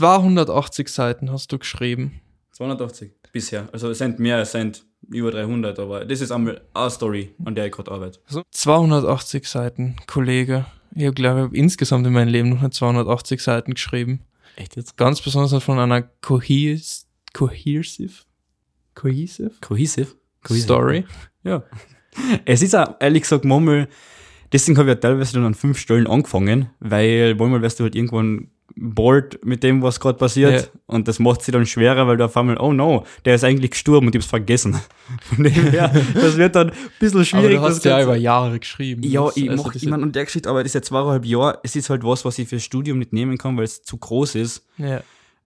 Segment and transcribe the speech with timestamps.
[0.00, 2.22] 280 Seiten hast du geschrieben.
[2.52, 3.68] 280 bisher.
[3.70, 7.54] Also es sind mehr, es sind über 300, aber das ist einmal eine Story, an
[7.54, 8.18] der ich gerade arbeite.
[8.26, 10.64] Also 280 Seiten, Kollege.
[10.94, 14.20] Ich habe, glaube ich, insgesamt in meinem Leben noch nicht 280 Seiten geschrieben.
[14.56, 14.96] Echt jetzt?
[14.96, 18.22] Ganz besonders von einer cohes cohesive,
[18.94, 20.16] cohesive, Cohesive?
[20.48, 21.04] Story.
[21.44, 21.62] Ja.
[22.46, 23.86] Es ist auch, ehrlich gesagt, manchmal,
[24.50, 27.94] deswegen habe ich ja teilweise dann an fünf Stellen angefangen, weil manchmal wirst du halt
[27.94, 28.50] irgendwann
[28.80, 30.62] bored mit dem, was gerade passiert.
[30.62, 30.80] Ja.
[30.86, 33.72] Und das macht sie dann schwerer, weil du auf einmal, oh no, der ist eigentlich
[33.72, 34.80] gestorben und ich hab's vergessen.
[35.22, 37.56] Von dem her, das wird dann ein bisschen Aber schwierig.
[37.56, 39.02] du hast das ja Ganze- über Jahre geschrieben.
[39.04, 41.58] Ja, Das- ich also mach, das mein, und der Geschichte arbeitet ist ja zweieinhalb Jahre.
[41.62, 44.34] Es ist halt was, was ich fürs Studium nicht nehmen kann, weil es zu groß
[44.36, 44.64] ist.
[44.78, 45.02] ja.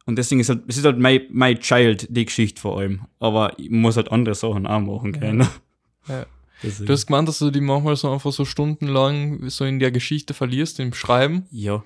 [0.07, 3.01] Und deswegen ist halt, es ist halt my, my child, die Geschichte vor allem.
[3.21, 5.47] Aber ich muss halt andere Sachen auch machen können.
[6.09, 6.27] Ja.
[6.63, 6.87] Deswegen.
[6.87, 10.35] Du hast gemeint, dass du die manchmal so einfach so stundenlang so in der Geschichte
[10.35, 11.83] verlierst, im Schreiben ja.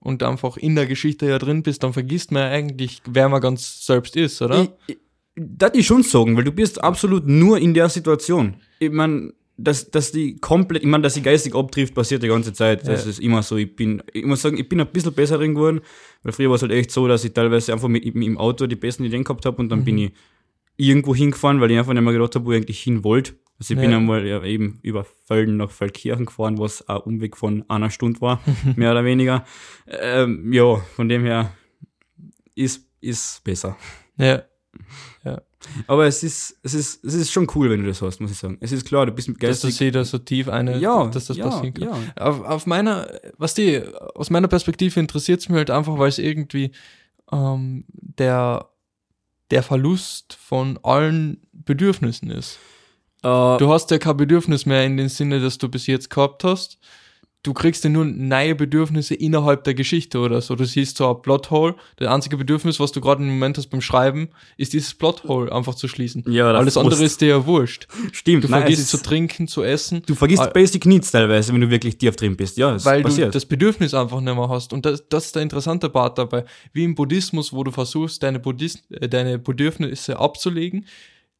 [0.00, 3.40] Und einfach in der Geschichte ja drin bist, dann vergisst man ja eigentlich, wer man
[3.40, 4.62] ganz selbst ist, oder?
[4.62, 4.98] Ich, ich,
[5.36, 8.54] das ich schon sagen, weil du bist absolut nur in der Situation.
[8.80, 12.52] Ich meine, dass, dass die komplett, ich meine, dass sie geistig abtrifft, passiert die ganze
[12.52, 12.86] Zeit.
[12.86, 13.10] Das Ja.
[13.10, 13.56] ist immer so.
[13.56, 15.80] Ich bin, ich muss sagen, ich bin ein bisschen besser drin geworden,
[16.22, 18.76] weil früher war es halt echt so, dass ich teilweise einfach mit, im Auto die
[18.76, 20.12] besten Ideen gehabt habe und dann bin ich
[20.76, 23.32] irgendwo hingefahren, weil ich einfach nicht mehr gedacht habe, wo ich eigentlich hin wollte.
[23.58, 23.96] Also ich bin Ja.
[23.96, 28.40] einmal ja, eben über Völden nach Feldkirchen gefahren, was ein Umweg von einer Stunde war,
[28.76, 29.44] mehr oder weniger.
[29.86, 31.52] Ähm, ja, von dem her
[32.54, 33.76] ist, ist besser.
[34.16, 34.42] Ja.
[35.88, 38.38] Aber es ist, es ist, es ist schon cool, wenn du das hast, muss ich
[38.38, 38.58] sagen.
[38.60, 39.74] Es ist klar, du bist mit Dass du geistig.
[39.86, 41.88] sie da so tief eine, ja, dass das ja, passieren kann.
[41.88, 42.24] Ja.
[42.24, 43.82] Auf, auf meiner, was die,
[44.14, 46.70] aus meiner Perspektive interessiert es mir halt einfach, weil es irgendwie
[47.32, 48.68] ähm, der,
[49.50, 52.58] der Verlust von allen Bedürfnissen ist.
[53.22, 56.44] Äh, Du hast ja kein Bedürfnis mehr in dem Sinne, dass du bis jetzt gehabt
[56.44, 56.78] hast.
[57.44, 60.56] Du kriegst ja nur neue Bedürfnisse innerhalb der Geschichte oder so.
[60.56, 61.76] Du siehst so ein Plothole.
[61.96, 65.76] Das einzige Bedürfnis, was du gerade im Moment hast beim Schreiben, ist dieses Plothole einfach
[65.76, 66.24] zu schließen.
[66.26, 67.86] Ja, der Alles andere ist dir ja wurscht.
[68.10, 68.42] stimmt.
[68.42, 70.46] Du Nein, vergisst zu trinken, zu essen, du vergisst Ah.
[70.46, 72.56] Basic Needs teilweise, wenn du wirklich tief drin bist.
[72.58, 73.32] Ja, es weil du passiert.
[73.34, 74.72] das Bedürfnis einfach nicht mehr hast.
[74.72, 76.44] Und das, das ist der interessante Part dabei.
[76.72, 80.86] Wie im Buddhismus, wo du versuchst, deine, Buddhist äh, deine Bedürfnisse abzulegen,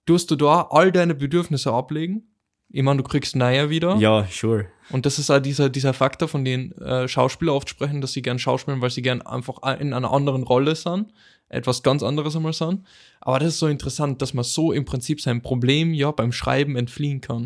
[0.09, 2.23] tust du da all deine Bedürfnisse ablegen.
[2.71, 3.97] Ich meine, du kriegst neue wieder.
[3.97, 4.67] ja, sure.
[4.91, 8.23] Und das ist auch dieser, dieser Faktor, von dem äh, Schauspieler oft sprechen, dass sie
[8.23, 11.13] gern schauspielen, weil sie gern einfach in einer anderen Rolle sind.
[11.51, 12.87] Etwas ganz anderes einmal sind.
[13.21, 16.77] Aber das ist so interessant, dass man so im Prinzip sein Problem ja beim Schreiben
[16.77, 17.45] entfliehen kann.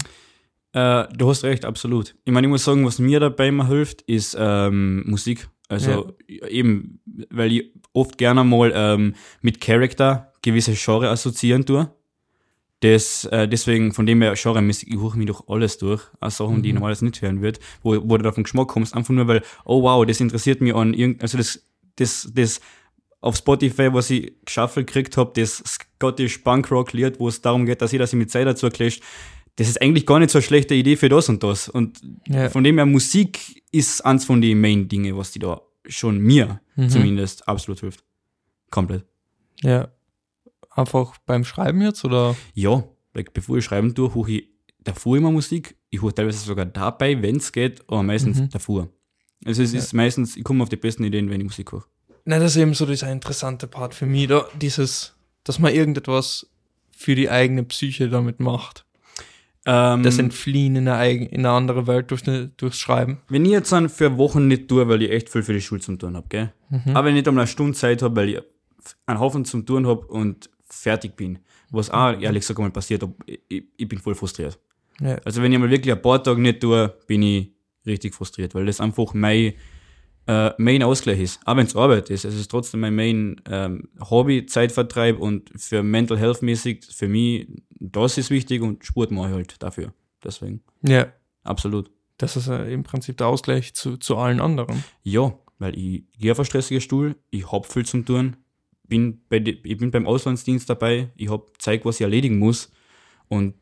[0.73, 2.15] Äh, du hast recht, absolut.
[2.25, 5.49] Ich meine, ich muss sagen, was mir dabei immer hilft, ist ähm, Musik.
[5.69, 7.01] Also eben,
[7.31, 11.91] weil ich oft gerne mal ähm, mit Charakter gewisse Genre assoziieren tue.
[12.83, 16.63] Das, äh, deswegen, von dem her, genremäßig, ich huche mich durch alles durch, auch Sachen,
[16.63, 19.29] die ich normalerweise nicht hören würde, wo, wo du auf den Geschmack kommst, einfach nur,
[19.29, 21.65] weil, oh wow, das interessiert mich an irgend, also das,
[21.97, 22.61] das, das
[23.21, 27.67] auf Spotify, was ich geschaffelt gekriegt habe, das Scottish Punk Rock Lied, wo es darum
[27.67, 29.01] geht, dass jeder sich mit Zeit dazu clasht,
[29.57, 31.69] das ist eigentlich gar nicht so eine schlechte Idee für das und das.
[31.69, 32.49] Und Ja.
[32.51, 36.89] von dem her, Musik ist eins von den Main-Dinge, was die da schon mir Mhm.
[36.89, 38.03] zumindest absolut hilft.
[38.71, 39.05] Komplett.
[39.63, 39.89] Ja.
[40.75, 42.35] Einfach beim Schreiben jetzt oder?
[42.55, 42.85] Ja,
[43.15, 44.49] like, bevor ich schreiben tue, huche ich
[44.81, 45.77] davor immer Musik.
[45.91, 48.51] Ich huche teilweise sogar dabei, wenn es geht, aber meistens Mhm.
[48.51, 48.89] davor.
[49.45, 51.85] Also es ist meistens, ich komme auf die besten Ideen, wenn ich Musik höre.
[52.25, 56.47] Na, das ist eben so dieser interessante Part für mich, da, dieses, dass man irgendetwas
[56.97, 58.87] für die eigene Psyche damit macht.
[59.67, 63.21] Ähm, Das Entfliehen in eine, eigen, in eine andere Welt durch ne, durchs Schreiben.
[63.29, 65.81] wenn ich jetzt dann für Wochen nicht tue, weil ich echt viel für die Schule
[65.81, 66.53] zum tun habe, gell?
[66.71, 66.97] Mhm.
[66.97, 68.39] Aber wenn ich nicht einmal eine Stunde Zeit habe, weil ich
[69.07, 71.39] einen Haufen zum Tun habe und fertig bin,
[71.71, 74.59] was auch ehrlich gesagt mal passiert, ob- ich, ich bin voll frustriert.
[75.01, 75.17] Ja.
[75.25, 77.51] Also wenn ich mal wirklich ein paar Tage nicht tue, bin ich
[77.87, 79.55] richtig frustriert, weil das einfach mein
[80.27, 81.41] äh, Main Ausgleich ist.
[81.45, 85.83] Auch wenn es Arbeit ist, es ist trotzdem mein Main ähm, Hobby, Zeitvertreib und für
[85.83, 89.93] Mental Health mäßig, für mich, das ist wichtig und Sport mache ich halt dafür.
[90.25, 91.07] Deswegen, ja.
[91.43, 91.91] absolut.
[92.19, 94.85] Das ist äh, im Prinzip der Ausgleich zu, zu allen anderen.
[95.03, 98.37] Ja, weil ich gehe auf einen stressigen Stuhl, ich hab viel zum tun,
[98.93, 102.71] bin bei de, ich bin beim Auslandsdienst dabei, ich hab Zeug, was ich erledigen muss
[103.29, 103.55] und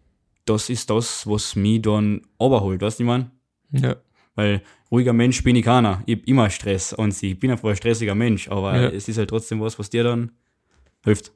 [0.44, 3.30] das ist das, was mich dann überholt, weißt du, ich mein?
[3.70, 3.94] Ja.
[4.34, 7.68] Weil ruhiger Mensch bin ich keiner, ich hab immer Stress an sich, ich bin einfach
[7.68, 8.88] ein stressiger Mensch, aber Ja.
[8.88, 10.32] es ist halt trotzdem was, was dir dann
[11.04, 11.32] hilft.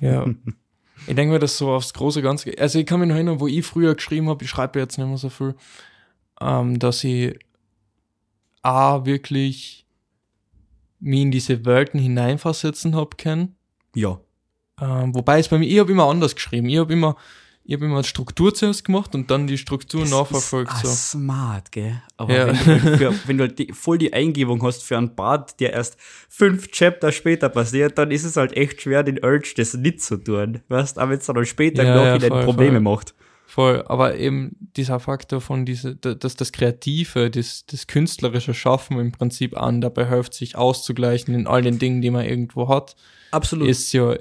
[0.00, 0.24] Ja.
[1.08, 2.56] ich denke mir das so aufs große Ganze.
[2.58, 5.08] Also ich kann mich noch erinnern, wo ich früher geschrieben habe, ich schreibe jetzt nicht
[5.08, 5.54] mehr so viel,
[6.40, 7.36] ähm, dass ich
[8.62, 9.81] A, wirklich
[11.02, 13.56] mich in diese Welten hineinversetzen habe können.
[13.94, 14.20] Ja,
[14.80, 16.68] Ähm, wobei es bei mir, ich habe immer anders geschrieben.
[16.68, 17.16] Ich habe immer,
[17.64, 20.72] ich habe immer Struktur zuerst gemacht und dann die Struktur nachverfolgt.
[20.72, 20.88] Ist, so.
[20.88, 22.02] smart, gell?
[22.16, 22.46] Aber Ja.
[22.46, 25.60] wenn, du, halt für, wenn du halt die, voll die Eingebung hast für einen Part,
[25.60, 29.74] der erst fünf Chapter später passiert, dann ist es halt echt schwer, den Urge das
[29.74, 30.60] nicht zu tun.
[30.68, 32.80] Weißt aber wenn es dann halt später Ja, im ja, voll, Probleme voll.
[32.80, 33.14] macht.
[33.54, 38.98] Voll, aber eben dieser Faktor von diese, da- dass das Kreative, das, das künstlerische Schaffen
[38.98, 42.96] im Prinzip an, dabei hilft sich auszugleichen in all den Dingen, die man irgendwo hat,
[43.30, 43.68] Absolut.
[43.68, 44.14] ist ja,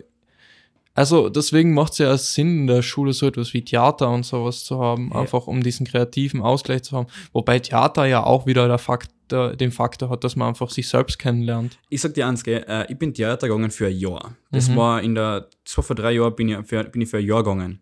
[0.93, 4.25] also deswegen macht es ja erst Sinn, in der Schule so etwas wie Theater und
[4.25, 5.21] sowas zu haben, Ja.
[5.21, 7.07] einfach um diesen kreativen Ausgleich zu haben.
[7.31, 11.17] Wobei Theater ja auch wieder der Faktor, den Faktor hat, dass man einfach sich selbst
[11.19, 11.77] kennenlernt.
[11.89, 14.35] ich sag dir eins, gell, äh, ich bin Theater gegangen für ein Jahr.
[14.51, 14.75] Das Mhm.
[14.75, 17.25] war in der, das war vor drei Jahren bin ich für, bin ich für ein
[17.25, 17.79] Jahr gegangen.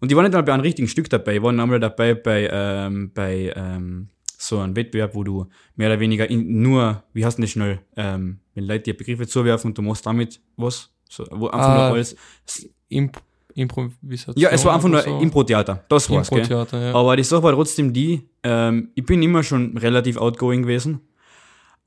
[0.00, 2.48] Und ich war nicht mal bei einem richtigen Stück dabei, ich war einmal dabei bei,
[2.52, 4.08] ähm, bei ähm,
[4.38, 5.46] so einem Wettbewerb, wo du
[5.76, 9.26] mehr oder weniger in, nur, wie heißt denn das schnell, ähm, wenn Leute dir Begriffe
[9.26, 12.16] zuwerfen und du machst damit was, so, wo einfach Ah, nur alles,
[12.88, 13.16] Imp
[13.54, 14.34] Improvisation.
[14.36, 15.18] ja, es war einfach nur so.
[15.18, 16.40] Impro-Theater, das war's, gell.
[16.40, 16.94] Impro-Theater, ja.
[16.94, 21.00] Aber die Sache war trotzdem die, ähm, ich bin immer schon relativ outgoing gewesen,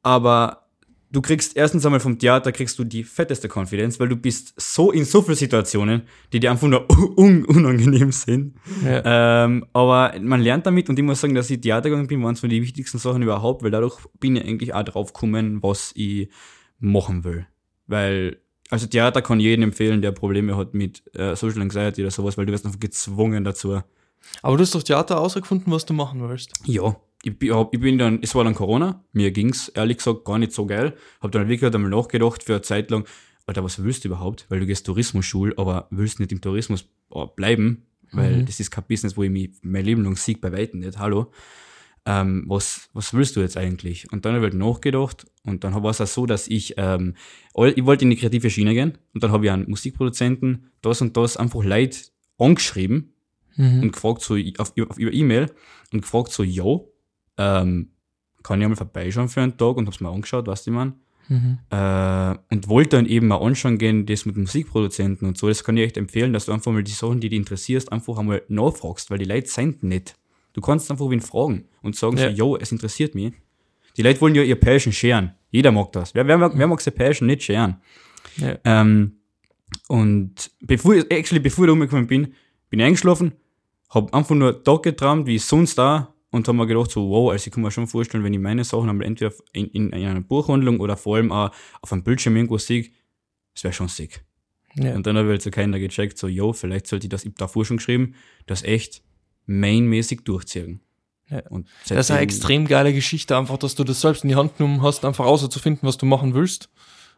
[0.01, 0.65] aber
[1.11, 4.91] du kriegst erstens einmal vom Theater kriegst du die fetteste Konfidenz, weil du bist so
[4.91, 8.55] in so vielen Situationen, die dir einfach nur un unangenehm sind.
[8.83, 9.45] ja.
[9.45, 12.33] Ähm, aber man lernt damit und ich muss sagen, dass ich Theater gegangen bin, waren
[12.33, 15.91] es von die wichtigsten Sachen überhaupt, weil dadurch bin ich eigentlich auch drauf gekommen, was
[15.95, 16.29] ich
[16.79, 17.47] machen will.
[17.87, 18.37] Weil,
[18.69, 22.45] also Theater kann jedem empfehlen, der Probleme hat mit äh, Social Anxiety oder sowas, weil
[22.45, 23.81] du wirst einfach gezwungen dazu.
[24.41, 26.53] Aber du hast doch Theater herausgefunden, was du machen willst.
[26.65, 30.51] Ja, ich, ich bin dann, es war dann Corona, mir ging's ehrlich gesagt gar nicht
[30.53, 30.95] so geil.
[31.21, 33.05] Hab dann wirklich einmal nachgedacht für eine Zeit lang,
[33.45, 34.45] Alter, was willst du überhaupt?
[34.49, 38.45] Weil du gehst Tourismusschule, aber willst nicht im Tourismus äh, bleiben, weil Mhm.
[38.45, 40.97] das ist kein Business, wo ich mich mein Leben lang sieg bei Weitem nicht.
[40.99, 41.31] Hallo.
[42.05, 44.11] Ähm, was, was willst du jetzt eigentlich?
[44.11, 47.15] Und dann habe ich halt nachgedacht und dann war es auch so, dass ich, ähm,
[47.53, 51.01] all, ich wollte in die kreative Schiene gehen und dann habe ich einen Musikproduzenten, das
[51.01, 51.97] und das einfach Leute
[52.37, 53.13] angeschrieben,
[53.57, 53.81] Mhm.
[53.83, 55.51] und gefragt so auf, auf, über E-Mail
[55.91, 56.93] und gefragt so, yo,
[57.39, 57.89] ähm,
[58.43, 60.93] kann ich einmal vorbeischauen für einen Tag und hab's mir angeschaut, weißt du, man.
[61.27, 61.59] Mhm.
[61.69, 65.47] Äh, und wollte dann eben mal anschauen gehen, das mit Musikproduzenten und so.
[65.47, 68.17] Das kann ich echt empfehlen, dass du einfach mal die Sachen, die dich interessierst, einfach
[68.17, 70.15] einmal nachfragst, weil die Leute sind nicht.
[70.53, 72.29] Du kannst einfach wen fragen und sagen Ja.
[72.29, 73.33] so, yo, es interessiert mich.
[73.97, 75.33] Die Leute wollen ja ihr Passion scheren.
[75.51, 76.15] Jeder mag das.
[76.15, 77.77] Wer, wer, mag, wer mag seine Passion nicht scheren?
[78.37, 78.57] Ja.
[78.63, 79.17] Ähm,
[79.87, 82.33] und bevor ich, actually, bevor ich da umgekommen bin,
[82.69, 83.33] bin ich eingeschlafen,
[83.89, 87.47] hab einfach nur Tag geträumt, wie sonst da, und hab mir gedacht, so, wow, also
[87.47, 90.21] ich kann mir schon vorstellen, wenn ich meine Sachen einmal entweder in, in, in einer
[90.21, 92.89] Buchhandlung oder vor allem auch auf einem Bildschirm irgendwo sehe,
[93.53, 94.23] das wäre schon sick.
[94.75, 94.95] Ja.
[94.95, 97.31] Und dann habe ich halt so keiner gecheckt, so, yo, vielleicht sollte ich das, ich
[97.31, 98.15] hab davor schon geschrieben,
[98.45, 99.01] das echt
[99.45, 100.81] mainmäßig durchziehen.
[101.29, 101.41] Ja.
[101.49, 104.57] Und Das ist eine extrem geile Geschichte, einfach, dass du das selbst in die Hand
[104.57, 106.69] genommen hast, einfach rauszufinden, was du machen willst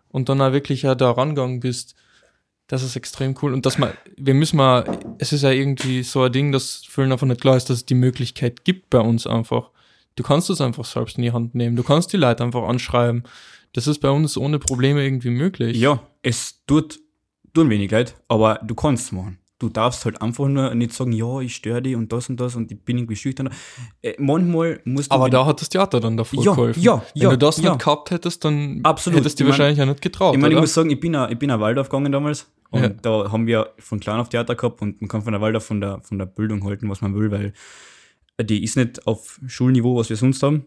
[0.10, 1.96] und dann auch wirklich ja da rangegangen bist.
[2.72, 3.54] Das ist extrem cool.
[3.54, 7.12] Und dass man, wir müssen mal, es ist ja irgendwie so ein Ding, das vielen
[7.12, 9.72] einfach nicht klar ist, dass es die Möglichkeit gibt bei uns einfach.
[10.16, 11.76] Du kannst es einfach selbst in die Hand nehmen.
[11.76, 13.24] Du kannst die Leute einfach anschreiben.
[13.74, 15.76] Das ist bei uns ohne Probleme irgendwie möglich.
[15.76, 17.02] Ja, es tut,
[17.54, 19.38] tun wenig leid, aber du kannst es machen.
[19.62, 22.56] Du darfst halt einfach nur nicht sagen, ja, ich störe dich und das und das
[22.56, 23.50] und ich bin irgendwie schüchtern.
[24.02, 25.16] Äh, manchmal musst du.
[25.16, 26.82] Aber da hat das Theater dann davor Ja, geholfen.
[26.82, 27.70] ja, Wenn ja, du das ja.
[27.72, 29.20] nicht gehabt hättest, dann Absolut.
[29.20, 30.34] hättest du Ich dir mein- wahrscheinlich ja nicht getraut.
[30.36, 32.52] ich meine, ich muss sagen, ich bin auch, ich bin auch Waldorf gegangen damals.
[32.72, 32.90] Und Ja.
[32.90, 35.80] da haben wir von klein auf Theater gehabt und man kann von der Waldorf von
[35.80, 37.54] der, von der Bildung halten, was man will, weil
[38.42, 40.66] die ist nicht auf Schulniveau, was wir sonst haben.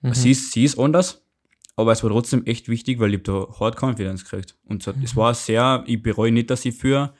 [0.00, 0.14] Mhm.
[0.14, 1.22] Sie, ist, sie ist anders,
[1.76, 4.56] aber es war trotzdem echt wichtig, weil ich da hart Confidence gekriegt.
[4.64, 5.02] Und so, Mhm.
[5.04, 7.14] es war sehr, ich bereue nicht, dass ich für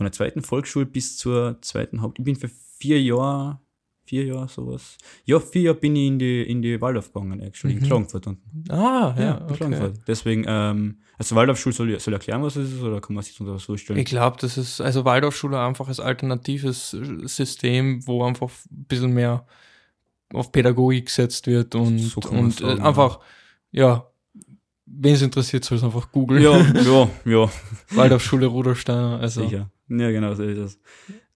[0.00, 3.60] von der zweiten Volksschule bis zur zweiten Haupt, ich bin für vier Jahre,
[4.06, 4.96] vier Jahre sowas.
[5.26, 7.84] Ja, vier Jahre bin ich in die, in die Waldorf gegangen, actually, in Mhm.
[7.84, 8.64] Klagenfurt unten.
[8.72, 9.54] Ah, ja, Ja, in okay.
[9.56, 10.00] Klagenfurt.
[10.08, 13.36] Deswegen, ähm, also Waldorfschule soll, ich- soll erklären, was es ist, oder kann man sich
[13.36, 13.98] das so stellen?
[13.98, 19.46] Ich glaube, das ist, also Waldorfschule einfach als alternatives System, wo einfach ein bisschen mehr
[20.32, 23.20] auf Pädagogik gesetzt wird und, So und sagen, äh, einfach,
[23.70, 24.06] ja,
[24.92, 26.42] wen es interessiert, soll es einfach googeln.
[26.42, 27.50] ja, ja, ja,
[27.90, 29.42] Waldorfschule Rudersteiner, also.
[29.42, 29.70] sicher.
[29.88, 30.78] Ja, genau, so ist es.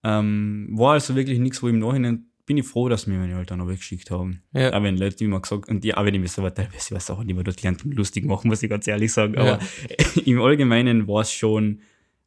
[0.02, 3.58] Ähm, war also wirklich nichts, wo im Nachhinein bin ich froh, dass mir meine Eltern
[3.58, 4.42] noch weggeschickt haben.
[4.52, 4.73] Ja.
[4.75, 7.26] Auch wenn Leute immer gesagt, und ja, auch wenn ich mir so teilweise über Sachen,
[7.26, 9.37] die man dort lernt, lustig machen, muss ich ganz ehrlich sagen.
[9.38, 9.58] Aber Ja.
[10.26, 11.80] im Allgemeinen war es schon,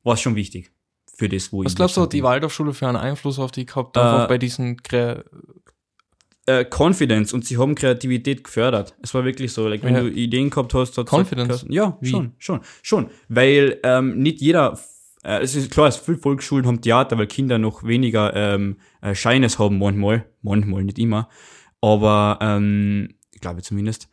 [0.03, 0.71] war es schon wichtig.
[1.15, 3.65] Für das, wo Was ich glaubst du, hat die Waldorfschule für einen Einfluss auf die
[3.65, 5.23] gehabt, einfach Äh, bei diesen bin.
[6.47, 8.95] Äh, Confidence und sie haben Kreativität gefördert.
[9.01, 10.01] Es war wirklich so, like, wenn Ja.
[10.01, 11.65] du Ideen gehabt hast, hat Confidence?
[11.69, 12.09] ja, Wie?
[12.09, 13.09] schon, schon, schon.
[13.29, 14.79] Weil ähm, nicht jeder,
[15.23, 19.13] äh, es ist klar, es viele Volksschulen haben Theater, weil Kinder noch weniger ähm, äh,
[19.13, 21.29] Scheines haben manchmal, manchmal, nicht immer.
[21.81, 24.09] Aber ähm, ich glaube zumindest.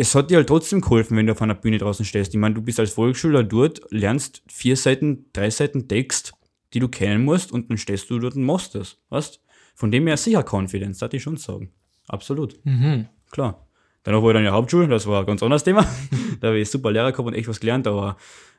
[0.00, 2.32] Es hat dir halt trotzdem geholfen, wenn du auf einer Bühne draußen stehst.
[2.32, 6.34] Ich meine, du bist als Volksschüler dort, lernst vier Seiten, drei Seiten Text
[6.74, 8.98] die du kennen musst und dann stehst du dort und machst das.
[9.08, 9.40] Weißt?
[9.78, 11.70] Von dem her sicher Confidence, das ich schon sagen.
[12.08, 12.58] Absolut.
[12.64, 13.06] Mhm.
[13.30, 13.64] Klar.
[14.02, 15.86] Danach war ich dann in der Hauptschule, das war ein ganz anderes Thema.
[16.40, 18.16] da habe ich super Lehrer gehabt und echt was gelernt, aber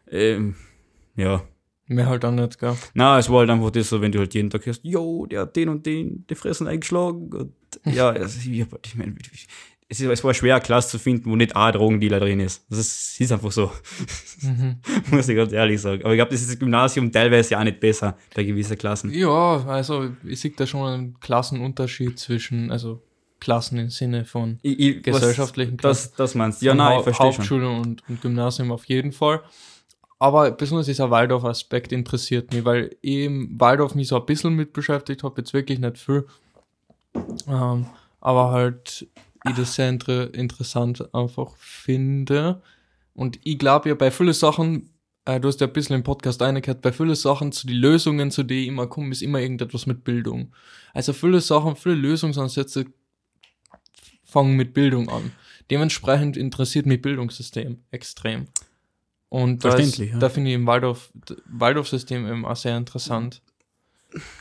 [0.10, 0.56] ähm,
[1.18, 1.44] ja.
[1.88, 2.74] Mehr halt auch nicht, gell?
[2.94, 5.42] Na, es war halt einfach das so, wenn du halt jeden Tag hörst, yo, der
[5.42, 7.34] hat den und den, die Fressen eingeschlagen.
[7.34, 9.14] Und ja, also, ich, ich meine,
[9.92, 12.64] es, ist, es war schwer, eine Klasse zu finden, wo nicht ein Drogendealer drin ist.
[12.70, 13.72] Das ist, ist einfach so.
[14.42, 14.78] Mhm.
[15.12, 16.04] Muss ich ganz ehrlich sagen.
[16.04, 19.12] Aber ich glaube, das ist das Gymnasium teilweise auch nicht besser bei gewissen Klassen.
[19.12, 23.02] Ja, also ich sehe da schon einen Klassenunterschied zwischen, also
[23.40, 26.68] Klassen im Sinne von Ich, ich, gesellschaftlichen was, das, das meinst du?
[26.68, 27.38] Ja, nein, Hau- ich verstehe schon.
[27.40, 29.42] Hauptschule und, und Gymnasium auf jeden Fall.
[30.20, 35.24] Aber besonders dieser Waldorf-Aspekt interessiert mich, weil eben Waldorf mich so ein bisschen mit beschäftigt
[35.24, 36.26] hat, jetzt wirklich nicht viel.
[37.48, 37.86] Ähm,
[38.22, 39.08] aber halt
[39.46, 42.62] ich das sehr inter interessant einfach finde.
[43.14, 44.90] Und ich glaube ja bei vielen Sachen,
[45.26, 48.32] äh, du hast ja ein bisschen im Podcast eingehört, bei vielen Sachen zu die Lösungen,
[48.32, 50.54] zu denen ich immer komme, ist immer irgendetwas mit Bildung.
[50.94, 52.86] Also viele Sachen, viele Lösungsansätze
[54.24, 55.32] fangen mit Bildung an.
[55.70, 58.48] Dementsprechend interessiert mich Bildungssystem extrem.
[59.30, 60.18] Und da, ist, ja.
[60.18, 61.12] da finde ich im Waldorf,
[61.46, 63.42] Waldorf-System eben auch sehr interessant.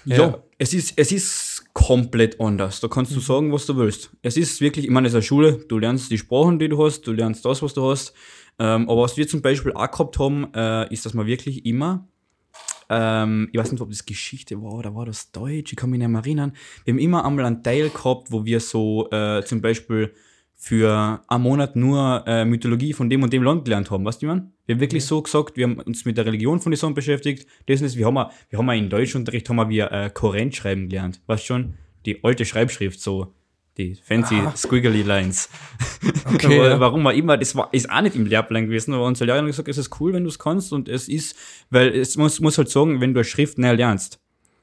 [0.06, 0.42] Ja, Ja.
[0.56, 1.47] es ist, es ist
[1.78, 2.80] komplett anders.
[2.80, 4.10] Da kannst du sagen, was du willst.
[4.20, 6.84] Es ist wirklich, ich meine, es ist eine Schule, du lernst die Sprachen, die du
[6.84, 8.12] hast, du lernst das, was du hast.
[8.58, 12.08] Ähm, aber was wir zum Beispiel auch gehabt haben, äh, ist, dass wir wirklich immer,
[12.90, 16.00] ähm, ich weiß nicht, ob das Geschichte war oder war das Deutsch, ich kann mich
[16.00, 16.52] nicht mehr erinnern.
[16.84, 20.12] Wir haben immer einmal einen Teil gehabt, wo wir so äh, zum Beispiel
[20.60, 24.26] für einen Monat nur äh, Mythologie von dem und dem Land gelernt haben, weißt du,
[24.26, 24.52] man?
[24.66, 27.46] Wir haben wirklich so gesagt, wir haben uns mit der Religion von den Sachen beschäftigt.
[27.66, 31.20] Das ist, wir haben, auch- wir haben in Deutschunterricht haben wir äh, Korrent schreiben gelernt,
[31.26, 31.74] weißt schon?
[32.06, 33.32] Die alte Schreibschrift, so
[33.76, 34.52] die fancy Ah.
[34.56, 35.48] squiggly lines.
[36.34, 36.80] Okay, Aber ja.
[36.80, 39.52] Warum auch immer, das war, ist auch nicht im Lehrplan gewesen, aber unsere Lehrerin hat
[39.52, 41.36] gesagt, es ist cool, wenn du es kannst und es ist,
[41.70, 44.20] weil es muss, muss halt sagen, wenn du eine Schrift näher lernst,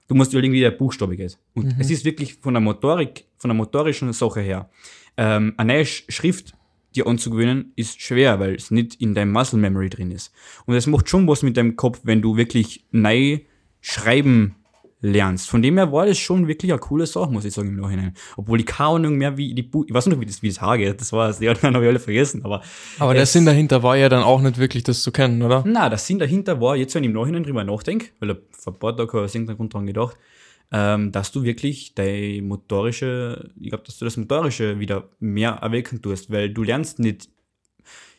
[0.07, 1.37] du musst halt irgendwie der Buchstabe geht.
[1.55, 1.75] Und Mhm.
[1.79, 4.69] es ist wirklich von der Motorik, von der motorischen Sache her,
[5.17, 6.53] ähm, eine neue Sch- Schrift
[6.95, 10.31] dir anzugewöhnen, ist schwer, weil es nicht in deinem Muscle Memory drin ist.
[10.65, 13.39] Und es macht schon was mit deinem Kopf, wenn du wirklich neu
[13.81, 14.55] schreiben
[15.01, 15.49] lernst.
[15.49, 18.13] Von dem her war das schon wirklich eine coole Sache, muss ich sagen, im Nachhinein.
[18.37, 20.61] Obwohl ich keine Ahnung mehr, wie die Bu ich weiß nicht, wie das, wie das
[20.61, 22.63] Haar geht, das war, die anderen habe ich alle vergessen, aber
[22.97, 25.63] Aber der es- Sinn dahinter war ja dann auch nicht wirklich, das zu kennen, oder?
[25.67, 28.73] na, der Sinn dahinter war, jetzt wenn ich im Nachhinein drüber nachdenke, weil ich vor
[28.73, 30.17] ein paar Tagen habe ich aus irgendeinem Grund dran gedacht,
[30.71, 36.01] ähm, dass du wirklich deine motorische, ich glaube, dass du das motorische wieder mehr erwecken
[36.01, 37.29] tust, weil du lernst nicht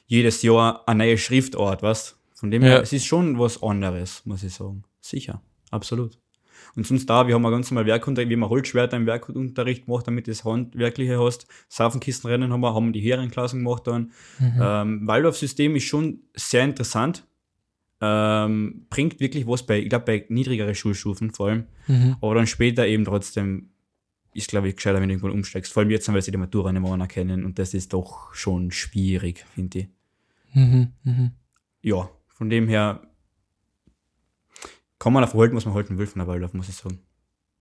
[0.06, 2.16] jedes Jahr eine neue Schriftart, was?
[2.34, 2.68] Von dem Ja.
[2.68, 4.84] her, es ist schon was anderes, muss ich sagen.
[5.00, 6.18] Sicher, absolut.
[6.74, 9.86] Und sonst da, wir haben ein ganz normal Werkunterricht, wir haben ein Holzschwerter im Werkunterricht
[9.86, 11.46] gemacht, damit du das Handwerkliche hast.
[11.68, 14.12] Seifenkistenrennen haben wir, haben die Herrenklassen gemacht dann.
[14.60, 17.26] Ähm, Waldorf-System ist schon sehr interessant.
[18.00, 21.66] Ähm, bringt wirklich was bei, ich glaube, bei niedrigeren Schulstufen vor allem.
[21.86, 22.16] Mhm.
[22.20, 23.70] Aber dann später eben trotzdem
[24.34, 25.72] ist, glaube ich, gescheiter, wenn du irgendwann umsteigst.
[25.72, 27.44] Vor allem jetzt, weil sie die Matura nicht mehr anerkennen.
[27.46, 29.88] Und das ist doch schon schwierig, finde ich.
[30.52, 30.92] Mhm.
[31.04, 31.30] Mhm.
[31.80, 33.00] Ja, von dem her
[34.98, 37.00] kann man auf halten, was man halten will von der Waldorf, muss ich sagen.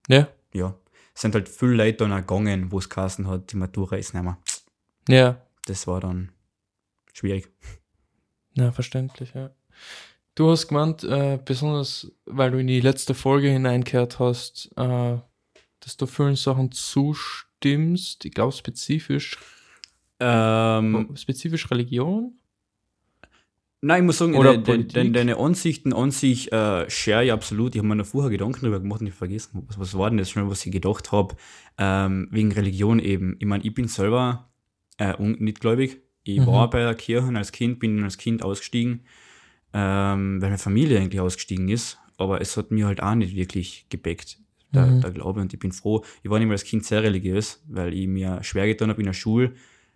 [0.08, 0.78] Ja, Ja.
[1.14, 4.14] Es sind halt viele Leute dann auch gegangen, wo es geheißen hat, die Matura ist
[4.14, 4.38] nicht mehr.
[5.08, 6.34] ja, Das war dann
[7.14, 7.48] schwierig.
[8.54, 9.52] ja, verständlich, ja.
[10.36, 15.18] Du hast gemeint, äh, besonders weil du in die letzte Folge hineingekehrt hast, äh,
[15.80, 18.26] dass du vielen Sachen zustimmst.
[18.26, 19.38] Ich glaube spezifisch,
[20.20, 22.34] Ähm, spezifisch Religion.
[23.82, 27.32] Nein, ich muss sagen, Oder de, de, de, deine Ansichten an sich äh, share ich
[27.32, 27.76] absolut.
[27.76, 30.18] Ich habe mir noch vorher Gedanken darüber gemacht und ich vergessen, was, was war denn
[30.18, 31.36] das schon, was ich gedacht habe,
[31.78, 33.36] ähm, wegen Religion eben.
[33.40, 34.50] Ich meine, ich bin selber
[34.98, 36.02] äh, nicht gläubig.
[36.24, 36.48] Ich Mhm.
[36.48, 39.06] war bei der Kirche als Kind, bin als Kind ausgestiegen,
[39.78, 43.88] ähm, weil meine Familie eigentlich ausgestiegen ist, aber es hat mir halt auch nicht wirklich
[43.90, 44.40] gebeckt,
[44.74, 45.02] der, Mhm.
[45.02, 45.42] der Glaube.
[45.42, 48.42] Und ich bin froh, ich war nicht mehr als Kind sehr religiös, weil ich mir
[48.44, 49.54] schwer getan habe in der Schule,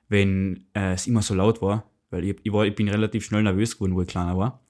[0.09, 3.43] wenn äh, es immer so laut war, weil ich, ich, war, ich bin relativ schnell
[3.43, 4.62] nervös geworden, wo ich kleiner war.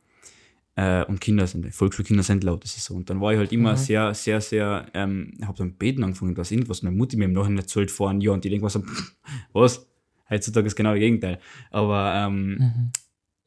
[0.76, 2.94] Äh, und Kinder sind, Volksschulkinder sind laut, das ist so.
[2.94, 3.78] Und dann war ich halt immer Mhm.
[3.78, 7.58] sehr, sehr, sehr, ähm, habe dann beten angefangen, dass irgendwas meine Mutti mir im Nachhinein
[7.60, 8.84] erzählt vor einem Jahr und ich denke mir so,
[9.54, 9.88] was?
[10.30, 11.40] Heutzutage ist genau das Gegenteil.
[11.72, 12.92] Aber ähm, Mhm.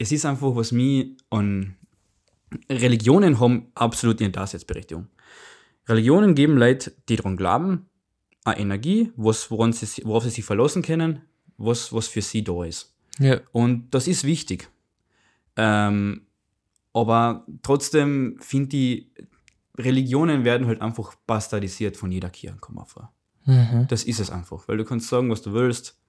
[0.03, 1.77] Es ist einfach, was mich an
[2.69, 5.07] Religionen haben absolut eine Daseinsberechtigung.
[5.89, 7.87] Religionen geben Leute, die daran glauben,
[8.45, 11.23] eine Energie, was, woran sie, worauf sie sich verlassen können,
[11.57, 12.93] was, was für sie da ist.
[13.21, 14.69] Ja, Und das ist wichtig.
[15.57, 16.23] Ähm,
[16.93, 19.07] aber trotzdem finde ich,
[19.79, 23.13] Religionen werden halt einfach bastardisiert von jeder Kirche, komm mal vor.
[23.45, 23.87] mhm.
[23.89, 26.02] Das ist es einfach, weil du kannst sagen, was du willst.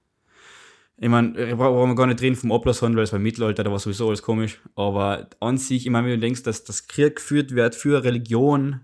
[0.96, 3.78] Ich meine, brauchen wir gar nicht reden vom Ablasshandel, weil es war Mittelalter, da war
[3.80, 4.60] sowieso alles komisch.
[4.76, 8.80] Aber an sich, ich meine, wenn du denkst, dass das Krieg geführt wird für Religion,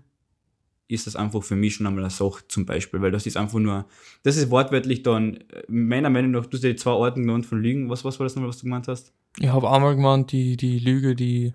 [0.89, 3.59] ist das einfach für mich schon einmal eine Sache zum Beispiel, weil das ist einfach
[3.59, 3.85] nur,
[4.23, 7.45] das ist wortwörtlich dann, äh, meiner Meinung nach, du hast ja die zwei Arten genannt
[7.45, 9.13] von Lügen, was, was war das nochmal, was du gemeint hast?
[9.39, 11.53] Ich habe einmal gemeint, die, die Lüge, die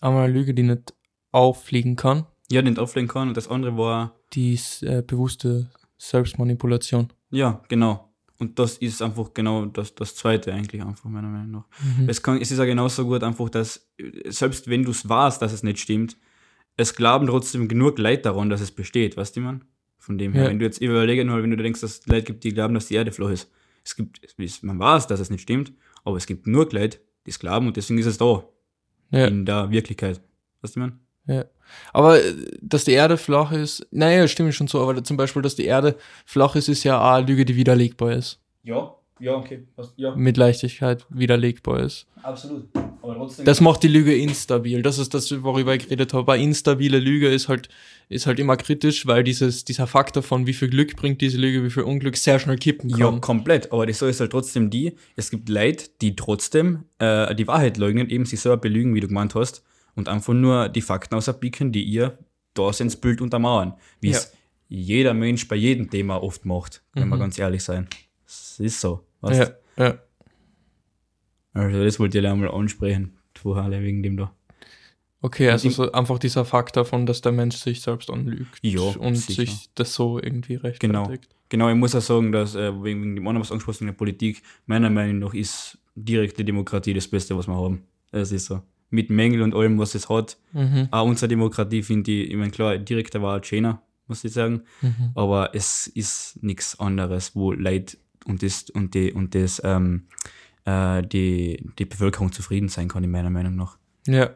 [0.00, 0.94] einmal eine Lüge, die nicht
[1.30, 7.12] auffliegen kann, Ja, den auflegen kann und das andere war, die äh, bewusste Selbstmanipulation.
[7.30, 8.07] ja, genau.
[8.40, 11.64] Und das ist einfach genau das, das zweite eigentlich einfach, meiner Meinung nach.
[11.98, 12.08] Mhm.
[12.08, 13.88] Es, kann, es ist ja genauso gut einfach, dass,
[14.26, 16.16] selbst wenn du es weißt, dass es nicht stimmt,
[16.76, 19.64] es glauben trotzdem genug Leute daran, dass es besteht, weißt du, man?
[19.98, 20.50] Von dem her, Ja.
[20.50, 22.86] wenn du jetzt überlegen, mal, wenn du denkst, dass es Leute gibt, die glauben, dass
[22.86, 23.50] die Erde flach ist.
[23.84, 25.72] Es gibt, es ist- man weiß, dass es nicht stimmt,
[26.04, 28.44] aber es gibt nur Leute, die es glauben und deswegen ist es da,
[29.10, 29.26] Ja.
[29.26, 30.20] in der Wirklichkeit.
[30.62, 31.00] Weißt du, man?
[31.28, 31.44] Ja.
[31.92, 35.54] Aber äh, dass die Erde flach ist, naja, stimmt schon so, aber zum Beispiel, dass
[35.54, 38.40] die Erde flach ist, ist ja auch eine Lüge, die widerlegbar ist.
[38.64, 39.64] Ja, ja, okay.
[39.96, 42.06] Ja, Mit Leichtigkeit widerlegbar ist.
[42.22, 42.68] absolut.
[43.02, 43.44] Aber trotzdem.
[43.44, 44.82] Das macht die Lüge instabil.
[44.82, 46.24] Das ist das, worüber ich geredet habe.
[46.24, 47.68] Bei instabile Lüge ist halt,
[48.08, 51.64] ist halt immer kritisch, weil dieses, dieser Faktor von wie viel Glück bringt diese Lüge,
[51.64, 53.20] wie viel Unglück sehr schnell kippen Ja, kann.
[53.20, 53.72] komplett.
[53.72, 57.76] Aber die Sache ist halt trotzdem die, es gibt Leute, die trotzdem äh, die Wahrheit
[57.76, 59.62] leugnen, eben sich selber belügen, wie du gemeint hast,
[59.98, 62.16] und einfach nur die Fakten auserpicken, die ihr
[62.54, 63.74] Daseinsbild untermauern.
[64.00, 64.32] Wie es
[64.68, 67.20] jeder Mensch bei jedem Thema oft macht, wenn wir Mhm.
[67.20, 67.86] ganz ehrlich sein.
[68.26, 69.04] Es ist so.
[69.20, 69.52] Weißt?
[69.76, 69.98] Ja, ja.
[71.52, 74.32] Also das wollte ich einmal ansprechen, vorher wegen dem da.
[75.20, 79.16] Okay, also so einfach dieser Faktor von, dass der Mensch sich selbst anlügt Ja, und
[79.16, 79.42] sicher.
[79.46, 80.80] sich das so irgendwie rechtfertigt.
[80.80, 81.10] Genau.
[81.48, 84.42] Genau, ich muss auch sagen, dass äh, wegen, dem anderen, was angesprochen wegen der Politik,
[84.66, 87.82] meiner Meinung nach ist direkte Demokratie das Beste, was wir haben.
[88.12, 88.62] Es ist so.
[88.90, 90.38] Mit Mängel und allem, was es hat.
[90.52, 90.88] Mhm.
[90.90, 94.62] Auch unsere Demokratie finde ich, ich meine, klar, direkter war schöner, muss ich sagen.
[94.80, 95.12] Mhm.
[95.14, 100.06] Aber es ist nichts anderes, wo Leid und das, und die, und das, ähm,
[100.64, 103.78] äh, die, die Bevölkerung zufrieden sein kann, in meiner Meinung nach.
[104.06, 104.30] Ja,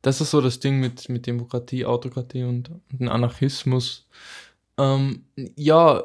[0.00, 4.08] das ist so das Ding mit, mit Demokratie, Autokratie und, und Anarchismus.
[4.78, 5.24] Ähm,
[5.56, 6.02] ja,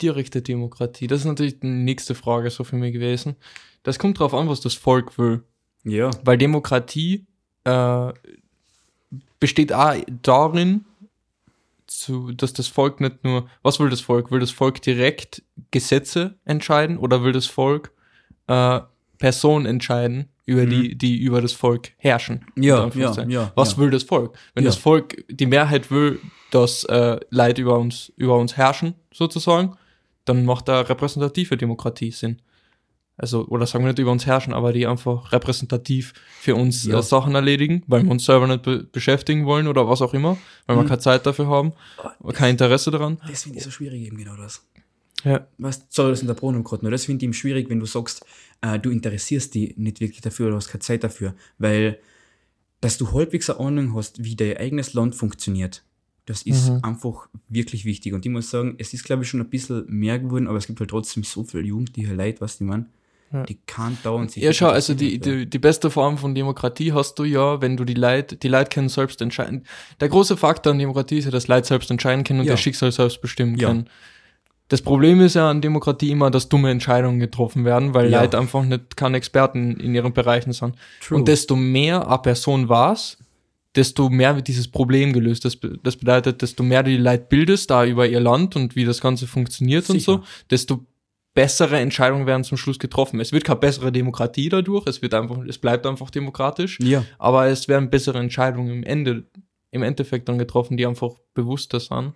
[0.00, 3.36] direkte Demokratie, das ist natürlich die nächste Frage so für mich gewesen.
[3.82, 5.42] Das kommt drauf an, was das Volk will.
[5.84, 7.26] Ja, Weil Demokratie
[7.64, 8.12] äh,
[9.40, 10.84] besteht auch darin,
[11.86, 14.30] zu, dass das Volk nicht nur, was will das Volk?
[14.30, 17.92] Will das Volk direkt Gesetze entscheiden oder will das Volk
[18.46, 18.80] äh,
[19.18, 22.44] Personen entscheiden, über die, die über das Volk herrschen?
[22.56, 22.62] Mhm.
[22.62, 23.78] Ja, ja, ja, Was ja.
[23.78, 24.36] will das Volk?
[24.54, 24.68] Wenn Ja.
[24.68, 29.76] das Volk, die Mehrheit will, dass äh, Leute über uns, über uns herrschen, sozusagen,
[30.26, 32.40] dann macht da repräsentative Demokratie Sinn.
[33.18, 37.00] Also, oder sagen wir nicht über uns herrschen, aber die einfach repräsentativ für uns Ja.
[37.00, 40.38] äh, Sachen erledigen, weil wir uns selber nicht be beschäftigen wollen oder was auch immer,
[40.66, 40.88] weil wir Mhm.
[40.88, 41.72] keine Zeit dafür haben,
[42.32, 43.18] kein Interesse daran.
[43.28, 44.64] das finde ich so schwierig eben genau das.
[45.24, 45.48] Ja.
[45.58, 46.92] weißt, sorry, das in der Brunnen gerade nur.
[46.92, 48.24] Das finde ich eben schwierig, wenn du sagst,
[48.60, 51.98] äh, du interessierst dich nicht wirklich dafür oder hast keine Zeit dafür, weil,
[52.80, 55.82] dass du halbwegs eine Ahnung hast, wie dein eigenes Land funktioniert,
[56.26, 56.84] das ist Mhm.
[56.84, 58.12] einfach wirklich wichtig.
[58.12, 60.68] Und ich muss sagen, es ist, glaube ich, schon ein bisschen mehr geworden, aber es
[60.68, 62.86] gibt halt trotzdem so viele jugendliche Leute, was die man,
[63.32, 63.42] Ja.
[63.42, 64.42] die kann dauernd sich.
[64.42, 67.84] Ja, schau, also die, die, die beste Form von Demokratie hast du ja, wenn du
[67.84, 69.64] die Leute, die Leute können selbst entscheiden.
[70.00, 72.52] Der große Faktor an Demokratie ist ja, dass Leute selbst entscheiden können und Ja.
[72.54, 73.68] ihr Schicksal selbst bestimmen Ja.
[73.68, 73.88] können.
[74.68, 78.20] Das Problem ist ja an Demokratie immer, dass dumme Entscheidungen getroffen werden, weil Ja.
[78.22, 80.74] Leute einfach nicht keine Experten in ihren Bereichen sind.
[81.00, 81.18] True.
[81.18, 83.18] Und desto mehr eine Person weiß,
[83.74, 85.44] desto mehr wird dieses Problem gelöst.
[85.44, 88.84] Das, das bedeutet, desto mehr du die Leute bildest, da über ihr Land und wie
[88.84, 90.12] das Ganze funktioniert und Sicher.
[90.12, 90.84] so, desto
[91.38, 93.20] bessere Entscheidungen werden zum Schluss getroffen.
[93.20, 97.46] Es wird keine bessere Demokratie dadurch, es wird einfach, es bleibt einfach demokratisch, Ja, aber
[97.46, 99.22] es werden bessere Entscheidungen im Ende,
[99.70, 102.12] im Endeffekt dann getroffen, die einfach bewusster sind.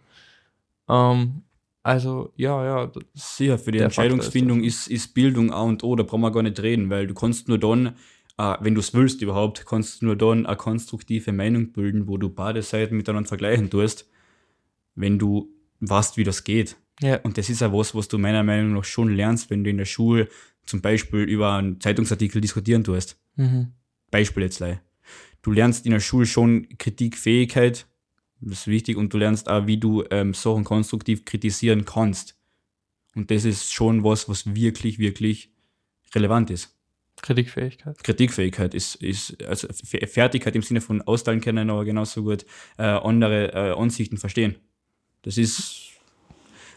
[0.89, 1.43] Ähm,
[1.85, 6.23] also, ja, ja, sicher, für die Entscheidungsfindung ist, ist Bildung A und O, da brauchen
[6.23, 7.95] wir gar nicht reden, weil du kannst nur dann,
[8.39, 12.17] äh, wenn du es willst überhaupt, kannst du nur dann eine konstruktive Meinung bilden, wo
[12.17, 14.11] du beide Seiten miteinander vergleichen tust,
[14.97, 16.77] wenn du weißt, wie das geht.
[17.03, 19.71] Ja, Und das ist ja was, was du meiner Meinung nach schon lernst, wenn du
[19.71, 20.29] in der Schule
[20.65, 23.21] zum Beispiel über einen Zeitungsartikel diskutieren tust.
[23.37, 23.73] mhm.
[24.11, 24.79] Beispiel jetzt gleich.
[25.43, 27.87] Du lernst in der Schule schon Kritikfähigkeit,
[28.41, 32.37] das ist wichtig, und du lernst auch, wie du ähm, Sachen konstruktiv kritisieren kannst.
[33.15, 35.51] Und das ist schon was, was wirklich, wirklich
[36.15, 36.77] relevant ist.
[37.21, 38.03] Kritikfähigkeit.
[38.03, 42.45] Kritikfähigkeit ist, ist also Fertigkeit im Sinne von austeilen können, aber genauso gut
[42.79, 44.57] äh, andere äh, Ansichten verstehen.
[45.23, 45.92] Das ist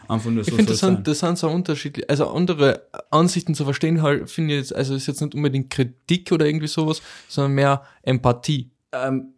[0.08, 0.48] einfach nur so.
[0.48, 4.54] Ich finde, das sind, das sind so unterschiedlich, also andere Ansichten zu verstehen halt, finde
[4.54, 8.70] ich jetzt, also ist jetzt nicht unbedingt Kritik oder irgendwie sowas, sondern mehr Empathie.
[8.92, 9.34] Ähm,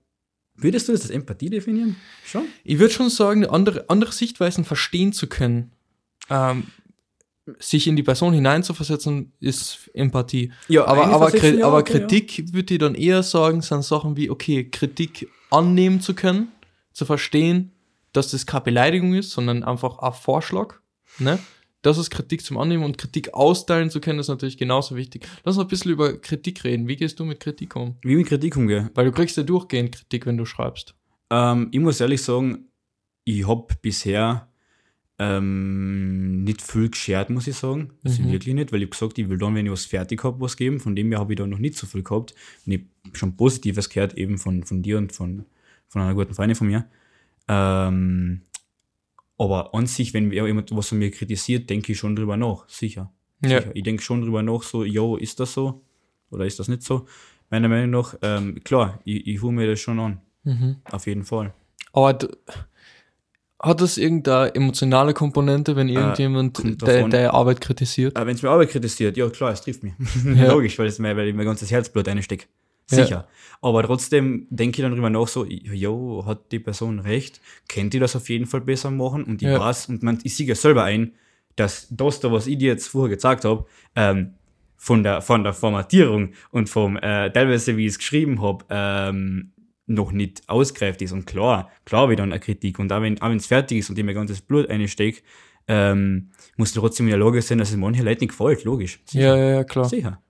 [0.55, 1.97] würdest du das als Empathie definieren?
[2.25, 2.45] Schon?
[2.65, 5.73] Ich würde schon sagen, andere, andere Sichtweisen verstehen zu können,
[6.31, 6.65] ähm,
[7.59, 10.53] sich in die Person hineinzuversetzen, ist Empathie.
[10.69, 14.17] Ja, aber, aber, Kri ja, aber okay, Kritik würde ich dann eher sagen, sind Sachen
[14.17, 16.49] wie, okay, Kritik annehmen zu können,
[16.93, 17.73] zu verstehen,
[18.19, 20.75] dass das keine Beleidigung ist, sondern einfach ein Vorschlag.
[21.19, 21.39] Ne?
[21.83, 25.27] Das ist Kritik zum Annehmen und Kritik austeilen zu können, ist natürlich genauso wichtig.
[25.45, 26.89] Lass uns ein bisschen über Kritik reden.
[26.89, 27.97] Wie gehst du mit Kritik um?
[28.03, 28.91] Wie mit Kritik umgehe?
[28.95, 30.95] Weil du kriegst ja durchgehend Kritik, wenn du schreibst.
[31.31, 32.67] Ähm, ich muss ehrlich sagen,
[33.25, 34.49] ich habe bisher
[35.21, 37.91] ähm, nicht viel geschert, muss ich sagen.
[38.05, 38.33] Also Mhm.
[38.33, 40.81] wirklich nicht, weil ich gesagt, ich will dann, wenn ich was fertig habe, was geben.
[40.81, 42.35] Von dem her habe ich da noch nicht so viel gehabt.
[42.67, 45.45] Und ich hab schon Positives gehört, eben von, von dir und von,
[45.89, 46.87] von einer guten Freundin von mir.
[47.49, 48.43] Ähm,
[49.39, 53.13] aber an sich, wenn jemand was von mir kritisiert, denke ich schon drüber nach, sicher.
[53.43, 53.61] Ja.
[53.61, 53.71] sicher.
[53.75, 55.83] Ich denke schon drüber nach, so, yo, ist das so?
[56.31, 57.07] Oder ist das nicht so?
[57.51, 60.21] Meiner Meinung nach, ähm, klar, ich, ich hole mir das schon an.
[60.45, 60.77] Mhm.
[60.91, 61.55] Auf jeden Fall.
[61.93, 62.19] Aber
[63.61, 68.17] hat das irgendeine emotionale Komponente, wenn irgendjemand Äh, de, deine Arbeit kritisiert?
[68.17, 69.95] Aber wenn es mir Arbeit kritisiert, ja klar, es trifft mich.
[70.25, 70.53] Ja.
[70.53, 72.07] Logisch, weil, es mir, weil ich mein ganzes Herzblut
[72.91, 73.01] reinstecke.
[73.01, 73.05] Ja.
[73.07, 73.29] Sicher.
[73.61, 77.99] Aber trotzdem denke ich dann drüber nach, so, jo, hat die Person recht, kennt die
[77.99, 79.59] das auf jeden Fall besser machen und ich Ja.
[79.59, 81.13] weiß, und man, ich sehe ja selber ein,
[81.57, 84.35] dass das da, was ich dir jetzt vorher gezeigt habe, ähm,
[84.77, 89.51] von der, von der Formatierung und vom, äh, teilweise, wie ich es geschrieben habe, ähm,
[89.87, 91.11] noch nicht ausgereift ist.
[91.13, 92.79] Und klar, klar dann eine Kritik.
[92.79, 95.23] Und auch wenn es fertig ist und ich mein ganzes Blut einstecke,
[95.67, 99.01] ähm, muss trotzdem in der Lage sein, dass es manche Leute nicht gefällt, logisch.
[99.11, 99.87] Ja, ja, ja, klar.
[99.89, 100.23] Sicher.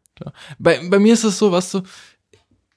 [0.59, 1.83] Bei, bei mir ist es so, weißt du,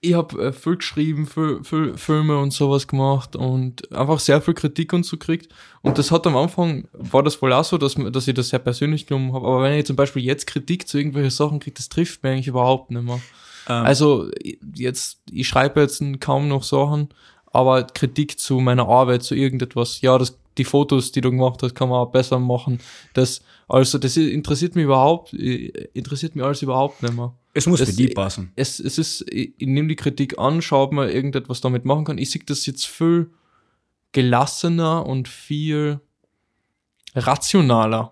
[0.04, 4.56] ich habe äh, viel geschrieben, viel, viel Filme und sowas gemacht und einfach sehr viel
[4.56, 5.54] Kritik und so gekriegt.
[5.84, 8.60] Und das hat am Anfang, war das wohl auch so, dass, dass ich das sehr
[8.60, 9.48] persönlich genommen habe.
[9.48, 12.48] Aber wenn ich zum Beispiel jetzt Kritik zu irgendwelchen Sachen kriege, das trifft mich eigentlich
[12.48, 13.22] überhaupt nicht mehr.
[13.70, 14.30] Ähm, Also
[14.74, 17.10] jetzt, ich schreibe jetzt kaum noch Sachen,
[17.46, 21.76] aber Kritik zu meiner Arbeit, zu irgendetwas, ja, das, die Fotos, die du gemacht hast,
[21.76, 22.80] kann man auch besser machen.
[23.14, 27.34] Das, also das interessiert mich überhaupt, interessiert mich alles überhaupt nicht mehr.
[27.54, 28.52] es muss das- für die passen.
[28.56, 32.04] Es, es ist, ich, ich nehme die Kritik an, schaue ob man irgendetwas damit machen
[32.06, 32.18] kann.
[32.18, 33.32] Ich sehe das jetzt viel
[34.12, 36.02] gelassener und viel
[37.16, 38.12] rationaler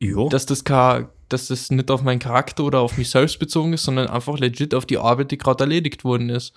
[0.00, 0.28] Ja.
[0.28, 3.84] dass das kein, dass das nicht auf meinen Charakter oder auf mich selbst bezogen ist,
[3.84, 6.52] sondern einfach legit auf die Arbeit, die gerade erledigt worden ist.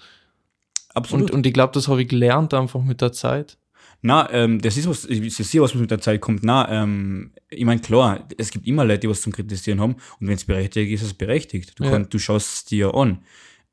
[0.93, 1.29] absolut.
[1.31, 3.57] Und, und ich glaube, das habe ich gelernt einfach mit der Zeit.
[4.01, 6.43] Na, ähm, das ist was, ich sehe, was mit der Zeit kommt.
[6.43, 10.27] Na, ähm, ich meine, klar, es gibt immer Leute, die was zum Kritisieren haben und
[10.27, 11.77] wenn es berechtigt ist, ist es berechtigt.
[11.77, 11.89] Du, Ja.
[11.91, 13.19] kannst, du schaust es dir an.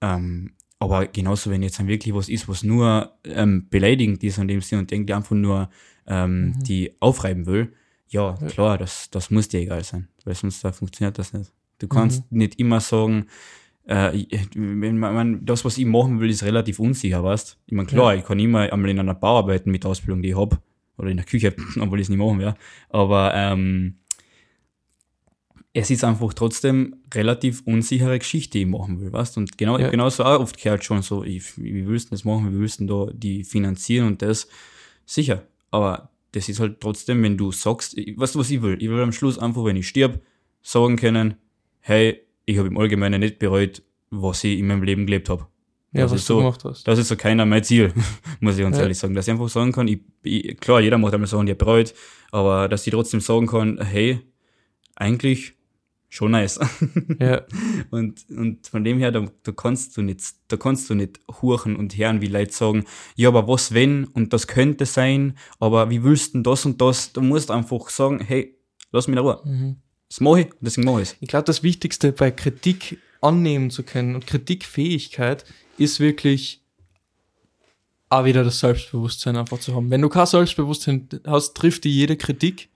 [0.00, 4.48] Ähm, aber genauso, wenn jetzt dann wirklich was ist, was nur ähm, beleidigend ist an
[4.48, 5.70] dem Sinn und irgendwie einfach nur
[6.06, 6.62] ähm, Mhm.
[6.64, 7.72] die aufreiben will,
[8.08, 11.52] ja, klar, das, das muss dir egal sein, weil sonst da funktioniert das nicht.
[11.78, 12.38] Du kannst Mhm.
[12.38, 13.26] nicht immer sagen,
[13.86, 17.88] äh, wenn man, man, das, was ich machen will, ist relativ unsicher, weißt Ich meine,
[17.88, 20.60] klar, ich kann immer einmal in einer Bar arbeiten mit der Ausbildung, die ich hab
[20.98, 22.58] oder in der Küche, obwohl ich es nicht machen werde.
[22.88, 23.96] Aber ähm,
[25.72, 29.90] es ist einfach trotzdem relativ unsichere Geschichte, die ich machen will, weißt Und genau, Ja.
[29.90, 32.86] genauso auch oft gehört schon so, ich, wie willst du das machen, wie willst du
[32.86, 34.48] da die finanzieren und das?
[35.04, 38.76] Sicher, aber das ist halt trotzdem, wenn du sagst, weißt du, was ich will?
[38.80, 40.20] Ich will am Schluss einfach, wenn ich stirb,
[40.62, 41.34] sagen können,
[41.80, 45.46] hey, ich habe im Allgemeinen nicht bereut, was ich in meinem Leben gelebt habe.
[45.92, 46.86] Ja, Das was ist du so, gemacht hast.
[46.88, 47.92] Das ist so keiner mein Ziel,
[48.40, 48.82] muss ich ganz Ja.
[48.82, 49.14] ehrlich sagen.
[49.14, 51.94] Dass ich einfach sagen kann, ich, ich, klar, jeder macht einmal Sachen, die er bereut,
[52.32, 54.20] aber dass ich trotzdem sagen kann, hey,
[54.94, 55.54] eigentlich
[56.08, 56.58] schon nice.
[57.20, 57.42] Ja,
[57.90, 61.76] Und, und von dem her, da, da kannst du nicht, da kannst du nicht huchen
[61.76, 62.84] und hören, wie Leute sagen,
[63.16, 66.80] ja, aber was wenn und das könnte sein, aber wie willst du denn das und
[66.80, 67.12] das?
[67.12, 68.56] Du musst einfach sagen, hey,
[68.92, 69.40] lass mich in Ruhe.
[69.44, 69.76] mhm.
[70.08, 71.16] Das mache ich, deswegen mache ich es.
[71.20, 75.44] ich glaube, das Wichtigste bei Kritik annehmen zu können und Kritikfähigkeit
[75.78, 76.62] ist wirklich
[78.08, 79.90] auch wieder das Selbstbewusstsein einfach zu haben.
[79.90, 82.68] Wenn du kein Selbstbewusstsein hast, trifft dir jede Kritik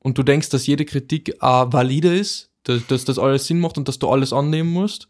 [0.00, 3.78] und du denkst, dass jede Kritik auch valide ist, dass, dass das alles Sinn macht
[3.78, 5.08] und dass du alles annehmen musst.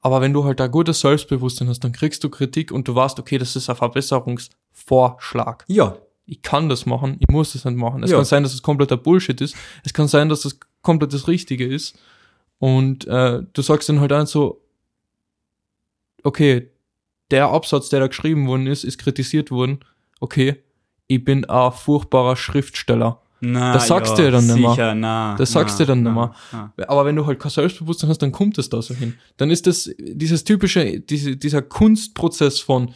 [0.00, 3.18] Aber wenn du halt ein gutes Selbstbewusstsein hast, dann kriegst du Kritik und du weißt,
[3.18, 5.64] okay, das ist ein Verbesserungsvorschlag.
[5.66, 5.96] Ja,
[6.30, 8.02] Ich kann das machen, ich muss das nicht machen.
[8.02, 8.18] Es Ja.
[8.18, 9.56] kann sein, dass es kompletter Bullshit ist.
[9.84, 11.98] Es kann sein, dass das komplett das Richtige ist.
[12.58, 14.60] Und äh, du sagst dann halt einfach so,
[16.22, 16.70] okay,
[17.30, 19.80] der Absatz, der da geschrieben worden ist, ist kritisiert worden.
[20.20, 20.56] Okay,
[21.06, 23.20] ich bin ein furchtbarer Schriftsteller.
[23.40, 24.42] na, Das sagst ja, du ja dann.
[24.42, 25.34] Sicher, na.
[25.36, 26.72] Das sagst na, du dann nicht na.
[26.88, 29.14] Aber wenn du halt kein Selbstbewusstsein hast, dann kommt es da so hin.
[29.36, 32.92] Dann ist das dieses typische, diese, dieser Kunstprozess von,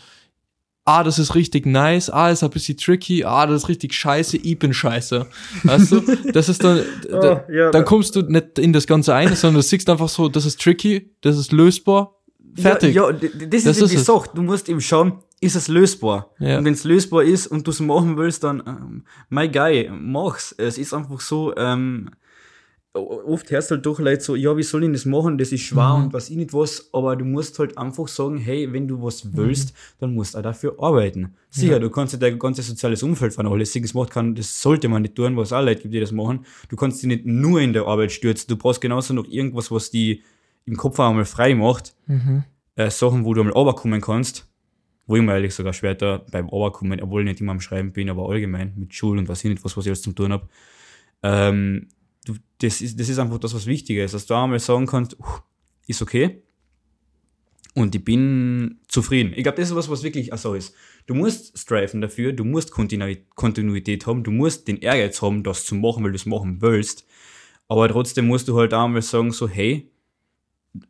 [0.85, 4.37] ah, das ist richtig nice, ah, ist ein bisschen tricky, ah, das ist richtig scheiße,
[4.37, 5.27] ich bin scheiße.
[5.63, 6.01] Weißt du?
[6.33, 9.35] Das ist dann, da, Oh, ja, dann da- kommst du nicht in das Ganze ein,
[9.37, 12.17] sondern du siehst einfach so, das ist tricky, das ist lösbar,
[12.57, 12.95] fertig.
[12.95, 13.97] Ja, ja das, Das ist, ist die.
[13.99, 14.29] Sache.
[14.35, 16.31] Du musst eben schauen, ist es lösbar?
[16.39, 16.59] Ja.
[16.59, 20.55] Und wenn es lösbar ist und du es machen willst, dann, ähm, my guy, mach's.
[20.59, 22.11] Es ist einfach so, ähm,
[22.95, 25.63] oft hörst du halt doch Leute so, ja, wie soll ich das machen, das ist
[25.63, 26.05] schwer Mhm.
[26.05, 29.25] und was ich nicht was, aber du musst halt einfach sagen, hey, wenn du was
[29.25, 29.31] Mhm.
[29.37, 31.35] willst, dann musst du auch dafür arbeiten.
[31.49, 35.03] Sicher, du kannst nicht dein ganzes soziales Umfeld vernachlässigen, das, macht kann, das sollte man
[35.03, 36.45] nicht tun, was auch Leute gibt, die das machen.
[36.69, 39.91] Du kannst dich nicht nur in der Arbeit stürzen, du brauchst genauso noch irgendwas, was
[39.91, 40.23] die
[40.67, 42.45] im Kopf auch einmal frei macht, Mhm.
[42.77, 44.47] äh, Sachen, wo du einmal runterkommen kannst,
[45.07, 48.11] wo ich mir ehrlich sogar da beim Runterkommen, obwohl ich nicht immer am Schreiben bin,
[48.11, 50.49] aber allgemein mit Schule und was ich nicht, was, was ich alles zum tun habe.
[51.23, 51.89] Ähm,
[52.27, 55.19] du, das, ist, das ist einfach das, was wichtiger ist, dass du einmal sagen kannst,
[55.19, 55.41] uh,
[55.87, 56.43] ist okay
[57.75, 59.33] und ich bin zufrieden.
[59.35, 60.75] Ich glaube, das ist was, was wirklich so ist.
[61.07, 65.75] Du musst striven dafür, du musst Kontinuität, haben, du musst den Ehrgeiz haben, das zu
[65.75, 67.07] machen, weil du es machen willst,
[67.69, 69.91] aber trotzdem musst du halt einmal sagen, so, hey,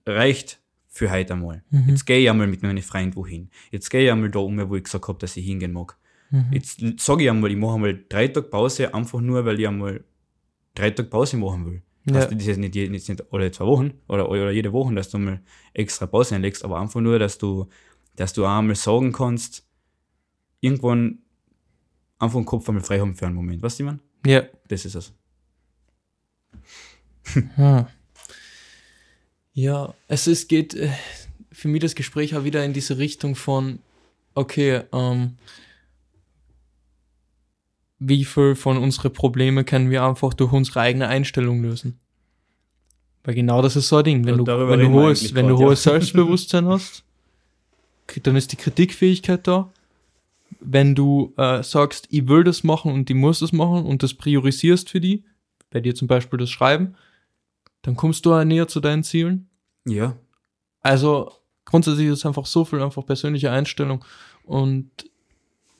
[0.06, 1.62] reicht für heute einmal.
[1.88, 3.50] Jetzt gehe ich einmal mit meinen Freunden wohin.
[3.70, 5.96] Jetzt gehe ich einmal da um, wo ich gesagt habe, dass ich hingehen mag.
[6.50, 10.02] Jetzt sage ich einmal, ich mache einmal drei Tage Pause, einfach nur, weil ich einmal
[10.74, 11.82] drei Tage Pause machen will.
[12.04, 12.14] Ja.
[12.16, 15.10] Heißt, das ist nicht, je- jetzt nicht alle zwei Wochen oder, oder jede Woche, dass
[15.10, 15.40] du mal
[15.72, 17.68] extra Pause einlegst, aber einfach nur, dass du,
[18.16, 19.64] dass du einmal sagen kannst,
[20.60, 21.18] irgendwann
[22.18, 23.62] einfach den Kopf einmal frei haben für einen Moment.
[23.62, 24.00] Weißt du, man?
[24.26, 24.44] Ja.
[24.68, 25.12] Das ist es.
[27.54, 27.86] Hm.
[29.54, 30.90] Ja, es ist, geht äh,
[31.50, 33.78] für mich das Gespräch auch wieder in diese Richtung von,
[34.34, 35.36] okay, ähm,
[38.04, 41.98] wie viel von unseren Probleme können wir einfach durch unsere eigene Einstellung lösen?
[43.24, 44.24] Weil genau das ist so ein Ding.
[44.26, 45.66] Wenn Da- du, wenn du hohes, wenn du grad, ja.
[45.66, 47.04] hohes Selbstbewusstsein hast,
[48.24, 49.70] dann ist die Kritikfähigkeit da.
[50.60, 54.14] Wenn du äh, sagst, ich will das machen und ich muss das machen und das
[54.14, 55.24] priorisierst für die,
[55.70, 56.94] bei dir zum Beispiel das Schreiben,
[57.82, 59.48] dann kommst du auch näher zu deinen Zielen.
[59.86, 60.16] Ja.
[60.82, 61.32] Also
[61.64, 64.04] grundsätzlich ist es einfach so viel einfach persönliche Einstellung
[64.44, 64.90] und,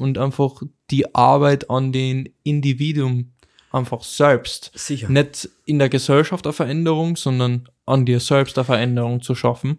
[0.03, 3.33] und einfach die Arbeit an den Individuum
[3.73, 4.71] einfach selbst.
[4.75, 5.09] Sicher.
[5.09, 9.79] Nicht in der Gesellschaft eine Veränderung, sondern an dir selbst eine Veränderung zu schaffen,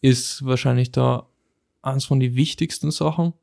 [0.00, 1.26] ist wahrscheinlich da
[1.82, 3.34] eins von den wichtigsten Sachen.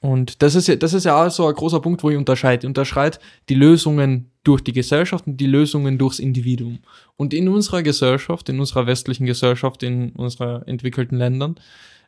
[0.00, 2.62] Und das ist ja, das ist ja auch so ein großer Punkt, wo ich unterscheide.
[2.62, 6.78] Ich unterscheide die Lösungen durch die Gesellschaft und die Lösungen durchs Individuum.
[7.16, 11.56] Und in unserer Gesellschaft, in unserer westlichen Gesellschaft, in unseren entwickelten Ländern,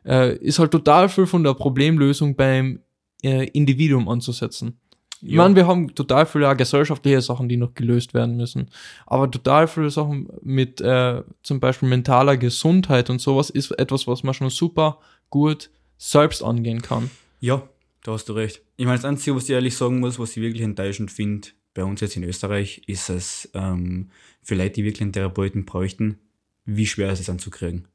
[0.05, 2.79] äh, ist halt total viel von der Problemlösung beim
[3.23, 4.77] äh, Individuum anzusetzen.
[5.23, 8.69] Ich meine, wir haben total viele gesellschaftliche Sachen, die noch gelöst werden müssen.
[9.05, 14.23] Aber total viele Sachen mit äh, zum Beispiel mentaler Gesundheit und sowas ist etwas, was
[14.23, 17.11] man schon super gut selbst angehen kann.
[17.39, 17.61] Ja,
[18.03, 18.61] da hast du recht.
[18.77, 21.83] Ich meine, das Einzige, was ich ehrlich sagen muss, was ich wirklich enttäuschend finde, bei
[21.83, 24.09] uns jetzt in Österreich, ist es, ähm,
[24.41, 26.17] für Leute, die wirklich einen Therapeuten bräuchten,
[26.65, 27.87] wie schwer es ist anzukriegen.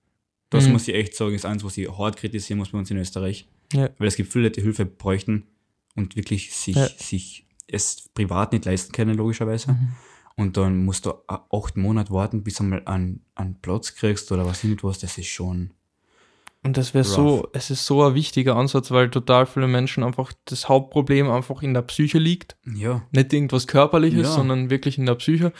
[0.51, 0.73] Das Mhm.
[0.73, 3.49] muss ich echt sagen, ist eins, was ich hart kritisieren muss bei uns in Österreich.
[3.73, 3.89] Ja.
[3.99, 5.45] Weil es gibt viele Leute, die Hilfe bräuchten
[5.97, 6.87] und wirklich sich, Ja.
[6.87, 9.73] sich es privat nicht leisten können, logischerweise.
[9.73, 9.89] Mhm.
[10.37, 14.45] Und dann musst du acht Monate warten, bis du mal einen, einen Platz kriegst oder
[14.47, 15.71] was nicht was, das ist schon.
[16.63, 20.33] Und das wäre so, es ist so ein wichtiger Ansatz, weil total viele Menschen einfach
[20.47, 22.57] das Hauptproblem einfach in der Psyche liegt.
[22.67, 24.33] Ja, Nicht irgendwas Körperliches, Ja.
[24.35, 25.53] sondern wirklich in der Psyche.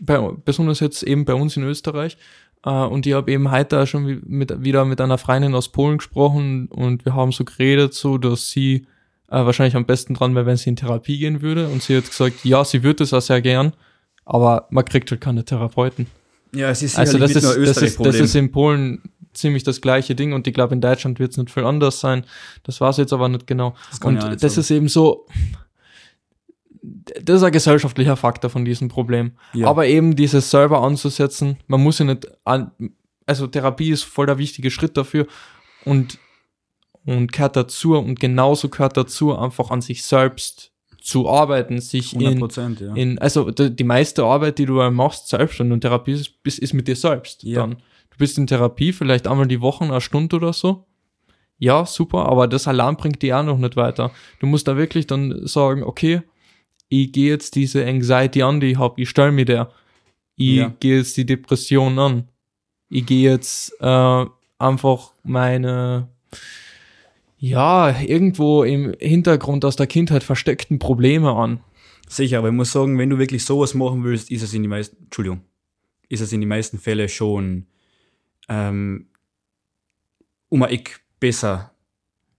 [0.00, 2.16] Bei, besonders jetzt eben bei uns in Österreich.
[2.64, 5.98] Äh, und ich habe eben heute auch schon mit, wieder mit einer Freundin aus Polen
[5.98, 8.86] gesprochen und wir haben so geredet, so dass sie
[9.30, 11.68] äh, wahrscheinlich am besten dran wäre, wenn sie in Therapie gehen würde.
[11.68, 13.72] Und sie hat gesagt, ja, sie würde es auch sehr gern,
[14.24, 16.06] aber man kriegt halt keine Therapeuten.
[16.52, 19.02] ja es ist Also das ist, das, ist, das ist in Polen
[19.34, 22.24] ziemlich das gleiche Ding und ich glaube in Deutschland wird es nicht viel anders sein.
[22.64, 23.74] Das war es jetzt aber nicht genau.
[23.90, 24.60] Das und das sagen.
[24.60, 25.26] ist eben so,
[26.82, 29.32] das ist ein gesellschaftlicher Faktor von diesem Problem.
[29.52, 29.68] Ja.
[29.68, 32.72] Aber eben dieses selber anzusetzen, man muss ja nicht an,
[33.26, 35.26] also Therapie ist voll der wichtige Schritt dafür
[35.84, 36.18] und,
[37.04, 42.58] und gehört dazu und genauso gehört dazu, einfach an sich selbst zu arbeiten, sich 100
[42.58, 42.94] in, ja.
[42.94, 46.88] in, also die, meiste Arbeit, die du machst, selbst und Therapie ist, ist, ist mit
[46.88, 47.42] dir selbst.
[47.44, 47.60] Ja.
[47.60, 47.76] Dann.
[48.10, 50.84] Du bist in Therapie, vielleicht einmal die Woche, eine Stunde oder so.
[51.58, 54.12] Ja, super, aber das Alarm bringt dich auch noch nicht weiter.
[54.38, 56.22] Du musst da wirklich dann sagen, okay,
[56.88, 59.70] ich gehe jetzt diese Anxiety an, die ich habe, ich stelle mir der.
[60.36, 60.74] Ich Ja.
[60.80, 62.28] gehe jetzt die Depression an.
[62.90, 64.24] Ich gehe jetzt äh,
[64.58, 66.08] einfach meine,
[67.38, 71.60] ja, irgendwo im Hintergrund aus der Kindheit versteckten Probleme an.
[72.08, 74.68] Sicher, aber ich muss sagen, wenn du wirklich sowas machen willst, ist es in die
[74.68, 75.42] meisten, Entschuldigung,
[76.08, 77.66] ist es in die meisten Fälle schon
[78.48, 79.08] ähm,
[80.48, 81.72] um ein Eck besser,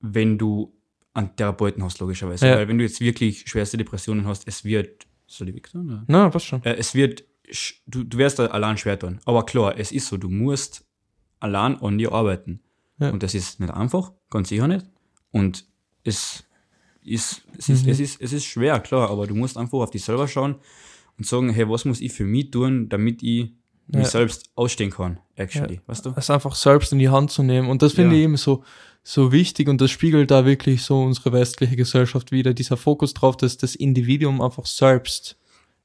[0.01, 0.73] wenn du
[1.13, 2.47] einen Therapeuten hast, logischerweise.
[2.47, 2.55] Ja.
[2.57, 6.03] Weil wenn du jetzt wirklich schwerste Depressionen hast, es wird, soll ich weg sein?
[6.07, 6.63] Na, was schon.
[6.63, 7.23] Äh, es wird,
[7.87, 9.19] du, du wirst da allein schwer tun.
[9.25, 10.85] Aber klar, es ist so, du musst
[11.39, 12.61] allein an dir arbeiten.
[12.99, 13.09] Ja.
[13.11, 14.85] Und das ist nicht einfach, ganz sicher nicht.
[15.31, 15.65] Und
[16.03, 16.43] es
[17.01, 17.91] ist, es ist, Mhm.
[17.91, 20.55] es ist, es ist schwer, klar, aber du musst einfach auf dich selber schauen
[21.17, 23.51] und sagen, hey, was muss ich für mich tun, damit ich
[23.91, 23.99] Ja.
[23.99, 25.81] mich selbst ausstehen kann, actually.
[25.87, 26.13] Weißt du?
[26.15, 27.69] es einfach selbst in die Hand zu nehmen.
[27.69, 28.19] Und das finde Ja.
[28.19, 28.63] ich eben so,
[29.03, 32.53] so wichtig und das spiegelt da wirklich so unsere westliche Gesellschaft wieder.
[32.53, 35.38] Dieser Fokus drauf, dass das Individuum einfach selbst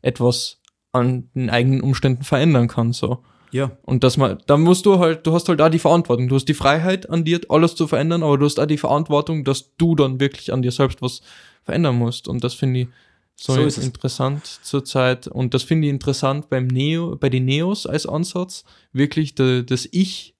[0.03, 0.61] etwas
[0.93, 3.23] an den eigenen Umständen verändern kann, so.
[3.51, 6.29] Ja, Und dass man, da musst du halt, du hast halt auch die Verantwortung.
[6.29, 9.45] Du hast die Freiheit an dir, alles zu verändern, aber du hast auch die Verantwortung,
[9.45, 11.23] dass du dann wirklich an dir selbst was
[11.63, 12.27] verändern musst.
[12.27, 12.89] Und das finde ich
[13.37, 13.85] so, So ist es.
[13.85, 15.29] interessant zurzeit.
[15.29, 19.89] Und das finde ich interessant beim Neo, bei den Neos als Ansatz, wirklich de, das
[19.93, 20.35] Ich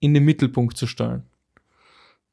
[0.00, 1.22] in den Mittelpunkt zu stellen.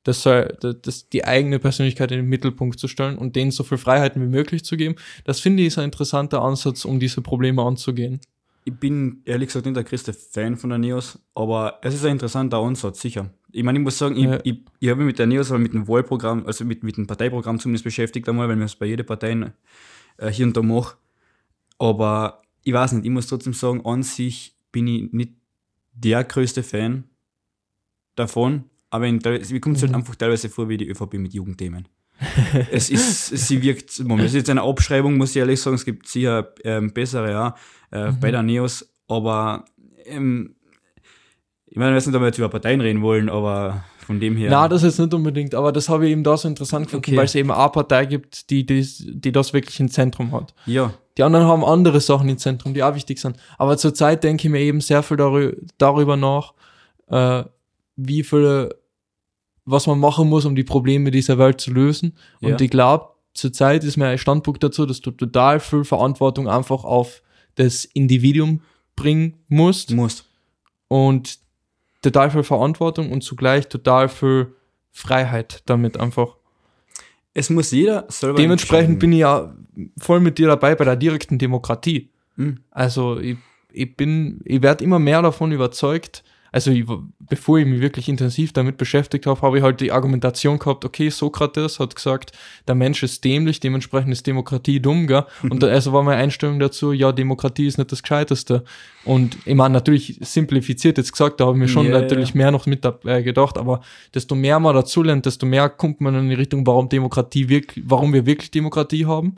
[0.04, 3.78] Das, soll- das, die eigene Persönlichkeit in den Mittelpunkt zu stellen und denen so viel
[3.78, 4.96] Freiheiten wie möglich zu geben.
[5.26, 8.20] Das finde ich ist ein interessanter Ansatz, um diese Probleme anzugehen.
[8.64, 12.14] ich bin ehrlich gesagt nicht der größte Fan von der Neos, aber es ist ein
[12.14, 13.30] interessanter Ansatz, sicher.
[13.52, 14.36] Ich meine, ich muss sagen, Ja.
[14.44, 16.96] ich, ich, ich habe mich mit der Neos, aber mit dem Wahlprogramm, also mit, mit
[16.98, 19.52] dem Parteiprogramm zumindest beschäftigt einmal, weil wir es bei jeder Partei
[20.18, 20.96] äh, hier und da machen.
[21.78, 25.34] Aber ich weiß nicht, ich muss trotzdem sagen, an sich bin ich nicht
[25.94, 27.04] der größte Fan
[28.16, 29.98] davon, aber in, mir kommt es halt Mhm.
[29.98, 31.88] einfach teilweise vor wie die ÖVP mit Jugendthemen.
[32.72, 35.86] es ist, sie wirkt, Moment, es ist jetzt eine Abschreibung, muss ich ehrlich sagen, es
[35.86, 37.56] gibt sicher ähm, bessere, ja,
[37.92, 38.20] äh, Mhm.
[38.20, 39.66] bei der Neos, aber
[40.06, 40.56] ähm,
[41.66, 44.36] ich meine, ich weiß nicht, ob wir jetzt über Parteien reden wollen, aber von dem
[44.36, 44.50] her.
[44.52, 47.18] Na, das jetzt nicht unbedingt, aber das habe ich eben da so interessant gefunden, Okay.
[47.18, 50.54] weil es eben eine Partei gibt, die, die, die das wirklich im Zentrum hat.
[50.66, 53.38] ja, Die anderen haben andere Sachen im Zentrum, die auch wichtig sind.
[53.58, 56.54] Aber zurzeit denke ich mir eben sehr viel darü darüber nach,
[57.08, 57.44] äh,
[57.96, 58.76] wie viele,
[59.66, 62.18] was man machen muss, um die Probleme dieser Welt zu lösen.
[62.42, 62.60] Und Ja.
[62.60, 67.22] ich glaube, zurzeit ist mir ein Standpunkt dazu, dass du total viel Verantwortung einfach auf
[67.56, 68.62] das Individuum
[68.96, 70.26] bringen musst muss.
[70.88, 71.40] und
[72.02, 74.56] total viel Verantwortung und zugleich total viel
[74.92, 76.36] Freiheit damit einfach.
[77.34, 79.56] Es muss jeder selber Dementsprechend bin ich ja
[79.98, 82.10] voll mit dir dabei bei der direkten Demokratie.
[82.36, 82.60] Hm.
[82.72, 83.38] Also ich,
[83.72, 86.24] ich bin, ich werde immer mehr davon überzeugt.
[86.54, 86.86] Also ich,
[87.20, 91.10] bevor ich mich wirklich intensiv damit beschäftigt habe, habe ich halt die Argumentation gehabt, okay,
[91.10, 92.34] Sokrates hat gesagt,
[92.68, 95.24] der Mensch ist dämlich, dementsprechend ist Demokratie dumm, gell?
[95.44, 98.66] Und da, also war meine Einstellung dazu, ja, Demokratie ist nicht das Gescheiteste.
[99.06, 102.38] Und ich meine, natürlich simplifiziert jetzt gesagt, da habe ich mir schon Ja, natürlich ja.
[102.38, 103.80] mehr noch mit dabei gedacht, aber
[104.14, 107.86] desto mehr man dazu lernt, desto mehr kommt man in die Richtung, warum Demokratie wirklich,
[107.88, 109.38] warum wir wirklich Demokratie haben.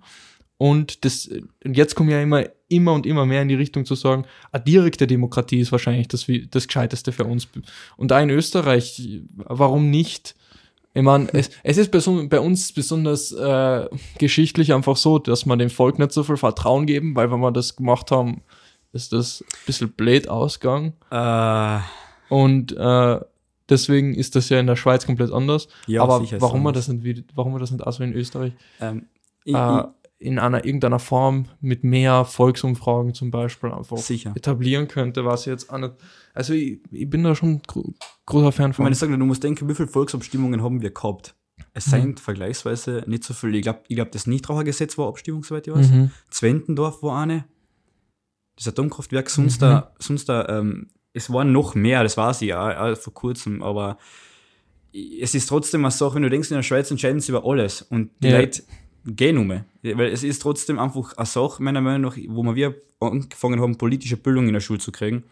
[0.63, 1.30] Und das,
[1.65, 4.23] jetzt kommen ja immer, immer und immer mehr in die Richtung zu sagen,
[4.54, 7.49] eine direkte Demokratie ist wahrscheinlich das, das Gescheiteste für uns.
[7.97, 10.36] Und auch in Österreich, warum nicht?
[10.93, 15.69] Ich meine, es, es ist bei uns besonders äh, geschichtlich einfach so, dass wir dem
[15.69, 18.41] Volk nicht so viel Vertrauen geben, weil wenn wir das gemacht haben,
[18.93, 20.93] ist das ein bisschen blöd ausgegangen.
[21.12, 21.80] Äh,
[22.30, 23.19] Und äh,
[23.67, 25.67] deswegen ist das ja in der Schweiz komplett anders.
[25.88, 29.08] ja, Aber warum wir das nicht, warum wir das nicht auch so in Österreich Ähm,
[29.43, 29.84] ich, äh,
[30.23, 34.33] in einer irgendeiner Form mit mehr Volksumfragen zum Beispiel einfach ich, sicher.
[34.36, 35.93] etablieren könnte, was jetzt nicht.
[36.33, 37.93] Also ich, ich bin da schon gro
[38.25, 38.83] großer Fan Ich von.
[38.83, 41.36] meine, ich sage, du musst denken, wie viele Volksabstimmungen haben wir gehabt?
[41.73, 41.91] Es Mhm.
[41.91, 43.57] sind vergleichsweise nicht so viele.
[43.57, 45.89] Ich glaube, ich glaub, das Nichtrauchergesetz war Abstimmung, soweit ich weiß.
[45.91, 46.12] mhm.
[46.29, 47.45] Zwentendorf war eine.
[48.55, 49.65] Das Atomkraftwerk, sonst Mhm.
[49.65, 53.97] da, sonst da, ähm, es waren noch mehr, das weiß ich ja, vor kurzem, aber
[55.21, 57.81] es ist trotzdem eine Sache, wenn du denkst, in der Schweiz entscheiden sie über alles
[57.81, 58.39] und die Ja.
[58.39, 58.63] Leute
[59.05, 59.49] gehen um.
[59.49, 64.17] Weil es ist trotzdem einfach eine Sache, meiner Meinung nach, wo wir angefangen haben, politische
[64.17, 65.23] Bildung in der Schule zu kriegen,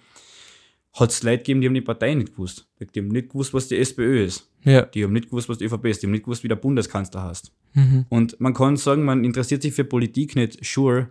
[0.94, 2.68] hat es Leute gegeben, die haben die Partei nicht gewusst.
[2.80, 4.50] Die haben nicht gewusst, was die SPÖ ist.
[4.66, 4.82] Ja.
[4.82, 6.02] Die haben nicht gewusst, was die ÖVP ist.
[6.02, 7.52] Die haben nicht gewusst, wie der Bundeskanzler heißt.
[7.74, 8.06] Mhm.
[8.10, 11.10] Und man kann sagen, man interessiert sich für Politik nicht, sure,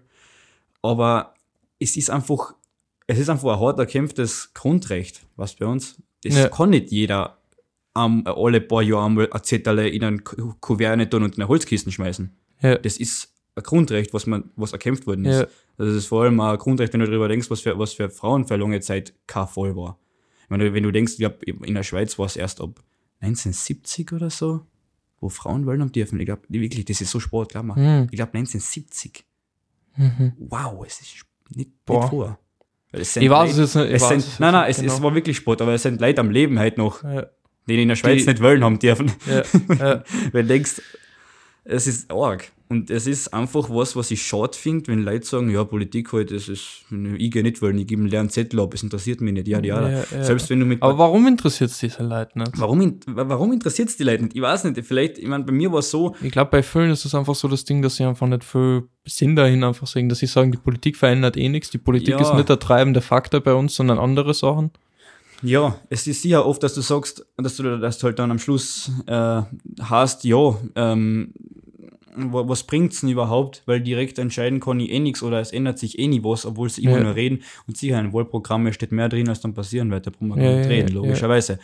[0.83, 1.35] aber
[1.79, 2.55] es ist einfach,
[3.07, 6.49] es ist einfach ein hart erkämpftes Grundrecht, was bei uns, das Ja.
[6.49, 7.39] kann nicht jeder
[7.97, 11.49] ähm, alle paar Jahre einmal ein Zettel in ein Ku- Kuvert tun und in eine
[11.49, 12.31] Holzkisten schmeißen.
[12.63, 12.77] Ja.
[12.77, 15.41] Das ist ein Grundrecht, was man, was erkämpft worden ist.
[15.41, 15.47] Ja.
[15.79, 18.11] Also das ist vor allem ein Grundrecht, wenn du darüber denkst, was für, was für
[18.11, 19.99] Frauen für lange Zeit kein Fall war.
[20.45, 22.81] Ich meine, wenn du denkst, ich glaub, in der Schweiz war es erst ab
[23.21, 24.67] 1970 oder so,
[25.21, 26.19] wo Frauen wählen haben dürfen.
[26.21, 27.77] Ich glaube, wirklich, das ist so Sport, glaub mal.
[27.77, 28.09] Mhm.
[28.11, 29.25] Ich glaube 1970.
[29.97, 30.33] Mhm.
[30.39, 32.01] Wow, es ist nicht, Boah.
[32.01, 32.39] nicht vor.
[32.93, 33.87] Weil es sind Ich weiß es Leute- jetzt nicht.
[33.89, 35.03] Ich Es sind, es nein, nein, es, es genau.
[35.03, 37.27] war wirklich Sport, aber es sind Leute am Leben halt noch, Ja.
[37.69, 39.13] die in der Schweiz Die- nicht wählen haben dürfen.
[39.27, 39.43] Ja.
[39.79, 40.05] Ja.
[40.33, 40.81] Wenn du denkst,
[41.65, 42.51] es ist arg.
[42.69, 46.31] Und es ist einfach was, was ich schade finde, wenn Leute sagen, ja, Politik halt,
[46.31, 46.85] das ist,
[47.17, 49.49] ich gehe nicht wählen, ich gebe einen leeren Zettel ab, es interessiert mich nicht.
[49.49, 49.89] Ja, ja.
[49.89, 50.23] Ja, ja.
[50.25, 52.53] Selbst wenn du mit Aber warum interessiert es diese Leute nicht?
[52.61, 54.37] Warum, warum interessiert es die Leute nicht?
[54.37, 56.93] Ich weiß nicht, vielleicht, ich meine, bei mir war es so, Ich glaube, bei vielen
[56.93, 60.09] ist es einfach so das Ding, dass sie einfach nicht viel Sinn dahin einfach sehen,
[60.09, 61.71] dass sie sagen, die Politik verändert eh nichts.
[61.71, 62.21] Die Politik Ja.
[62.21, 64.71] ist nicht der treibende Faktor bei uns, sondern andere Sachen.
[65.43, 68.91] Ja, es ist sicher oft, dass du sagst, dass du das halt dann am Schluss
[69.07, 69.43] äh,
[69.81, 71.33] hast, ja, ähm,
[72.17, 73.63] wa- was bringt's denn überhaupt?
[73.67, 76.69] Weil direkt entscheiden kann ich eh nichts oder es ändert sich eh nie was, obwohl
[76.69, 77.05] sie immer Ja.
[77.05, 77.43] nur reden.
[77.67, 80.07] Und sicher, in Wahlprogrammen steht mehr drin, als dann passieren wird.
[80.07, 81.59] Da brauchen wir Ja, gar nicht ja, reden, ja, logischerweise.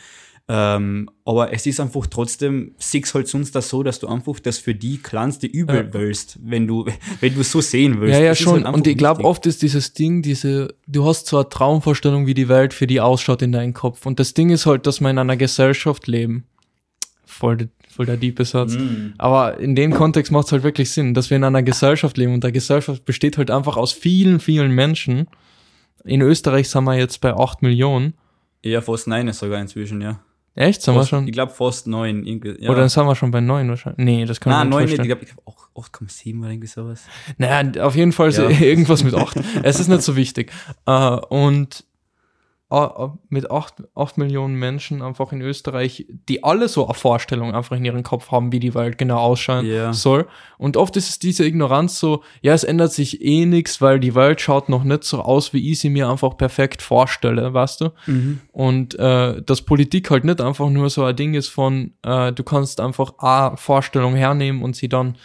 [0.49, 4.59] Ähm, aber es ist einfach trotzdem, siehst halt sonst das so, dass du einfach das
[4.59, 5.93] für die kleinste Übel Ja.
[5.95, 6.87] willst, wenn du,
[7.21, 8.15] wenn du so sehen willst.
[8.15, 8.65] Ja, ja, Das schon.
[8.65, 12.35] halt und ich glaube, oft ist dieses Ding, diese, du hast so eine Traumvorstellung, wie
[12.35, 14.07] die Welt für die ausschaut in deinem Kopf.
[14.07, 16.45] Und das Ding ist halt, dass wir in einer Gesellschaft leben.
[17.25, 18.75] Voll, der- voll der diepe Satz.
[18.75, 19.15] Mm.
[19.19, 22.35] Aber in dem Kontext macht es halt wirklich Sinn, dass wir in einer Gesellschaft leben
[22.35, 25.27] und der Gesellschaft besteht halt einfach aus vielen, vielen Menschen.
[26.05, 28.15] In Österreich sind wir jetzt bei 8 Millionen.
[28.65, 30.21] Ja, fast ist sogar inzwischen, ja.
[30.57, 30.83] Echt?
[30.83, 31.27] Sind wir schon?
[31.27, 32.25] Ich glaube fast neun.
[32.25, 32.71] Irgendwie, ja.
[32.71, 34.05] Oder dann sind wir schon bei 9 wahrscheinlich.
[34.05, 35.01] Nee, das kann Nein, ich mir neun nicht nicht.
[35.01, 35.31] Ich glaube, ich
[35.75, 37.03] glaub, 8,7 oder irgendwie sowas.
[37.37, 38.49] Naja, auf jeden Fall Ja.
[38.61, 39.37] irgendwas mit 8.
[39.63, 40.51] es ist nicht so wichtig.
[40.87, 40.93] Äh,
[41.29, 41.85] und
[43.29, 47.85] mit 8, 8 Millionen Menschen einfach in Österreich, die alle so eine Vorstellung einfach in
[47.85, 49.93] ihrem Kopf haben, wie die Welt genau ausschauen Ja.
[49.93, 50.27] soll.
[50.59, 54.17] Und oft ist es diese Ignoranz so, ja, es ändert sich eh nichts, weil die
[54.17, 57.91] Welt schaut noch nicht so aus, wie ich sie mir einfach perfekt vorstelle, weißt du?
[58.51, 62.43] Und äh, dass Politik halt nicht einfach nur so ein Ding ist von, äh, du
[62.43, 65.17] kannst einfach eine Vorstellung hernehmen und sie dann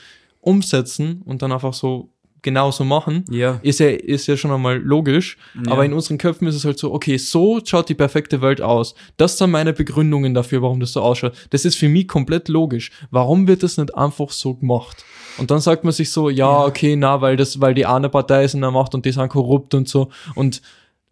[0.42, 2.10] umsetzen und dann einfach so
[2.42, 3.24] genauso machen.
[3.30, 3.60] Ja.
[3.62, 5.72] Ist ja, ist ja schon einmal logisch, Ja.
[5.72, 8.96] aber in unseren Köpfen ist es halt so, okay, so schaut die perfekte Welt aus.
[9.18, 11.34] Das sind meine Begründungen dafür, warum das so ausschaut.
[11.52, 12.92] Das ist für mich komplett logisch.
[13.12, 15.06] Warum wird das nicht einfach so gemacht?
[15.38, 18.44] Und dann sagt man sich so, ja, okay, na, weil das, weil die eine Partei
[18.44, 20.10] ist in der Macht und die sind korrupt und so.
[20.36, 20.62] Und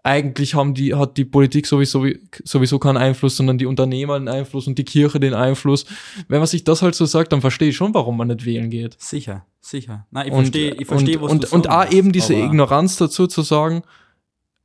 [0.04, 2.06] eigentlich haben die, hat die Politik sowieso,
[2.44, 5.86] sowieso keinen Einfluss, sondern die Unternehmer den Einfluss und die Kirche den Einfluss.
[6.28, 8.70] Wenn man sich das halt so sagt, dann verstehe ich schon, warum man nicht wählen
[8.70, 8.96] geht.
[9.00, 10.08] Sicher, sicher.
[10.12, 12.34] Nein, ich Und, verstehe, ich verstehe, und, was und, du und sagen auch eben diese
[12.34, 13.84] Ignoranz dazu zu sagen,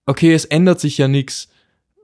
[0.07, 1.49] okay, es ändert sich ja nichts,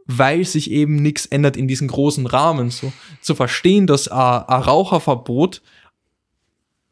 [0.06, 2.70] weil sich eben nichts ändert in diesem großen Rahmen.
[2.70, 5.62] So zu verstehen, dass ein ein Raucherverbot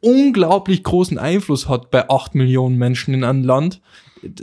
[0.01, 3.81] unglaublich großen Einfluss hat bei acht Millionen Menschen in einem Land,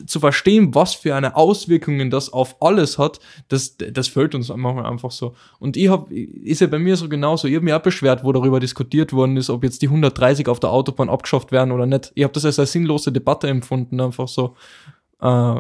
[0.06, 3.20] zu verstehen, was für eine Auswirkungen das auf alles hat,
[3.50, 5.36] das, das fällt uns manchmal einfach so.
[5.60, 7.48] Und ich hab, ist ja bei mir so genauso.
[7.48, 10.60] Ich habe mich auch beschwert, wo darüber diskutiert worden ist, ob jetzt die 130 auf
[10.60, 12.12] der Autobahn abgeschafft werden oder nicht.
[12.16, 14.56] Ich habe das als eine sinnlose Debatte empfunden, einfach so.
[15.22, 15.60] Äh,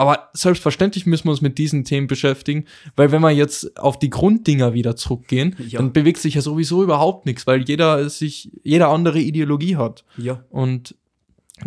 [0.00, 4.10] aber selbstverständlich müssen wir uns mit diesen Themen beschäftigen, weil wenn wir jetzt auf die
[4.10, 5.80] Grunddinger wieder zurückgehen, Ja.
[5.80, 10.04] dann bewegt sich ja sowieso überhaupt nichts, weil jeder sich, jeder andere Ideologie hat.
[10.16, 10.94] Ja, Und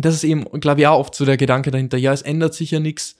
[0.00, 2.70] das ist eben, glaube ich, auch oft so der Gedanke dahinter, ja, es ändert sich
[2.70, 3.16] ja nichts,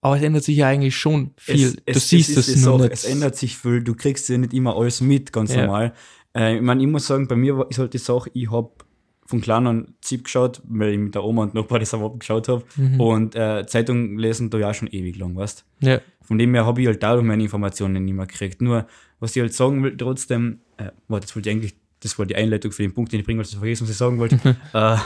[0.00, 1.76] aber es ändert sich ja eigentlich schon viel.
[1.86, 2.92] du siehst ist es, die nur nicht.
[2.92, 5.62] Es ändert sich viel, du kriegst ja nicht immer alles mit, ganz Ja.
[5.66, 5.92] normal.
[6.34, 8.84] Äh, ich meine, ich muss sagen, bei mir war- ist halt die Sache, ich hab
[9.26, 12.20] von klein an ZIP geschaut, weil ich mit der Oma und Nachbar das am Abend
[12.20, 12.64] geschaut habe.
[12.76, 13.00] Mhm.
[13.00, 16.80] Und äh, Zeitung lesen da ja schon ewig lang, weißt Ja, Von dem her habe
[16.80, 18.60] ich halt dadurch meine Informationen nicht mehr gekriegt.
[18.60, 18.86] Nur,
[19.20, 22.34] was ich halt sagen will, trotzdem, äh, warte, das wollte ich eigentlich, das war die
[22.34, 24.36] Einleitung für den Punkt, den ich bringen wollte, vergessen, was ich sagen wollte.
[24.74, 24.96] äh,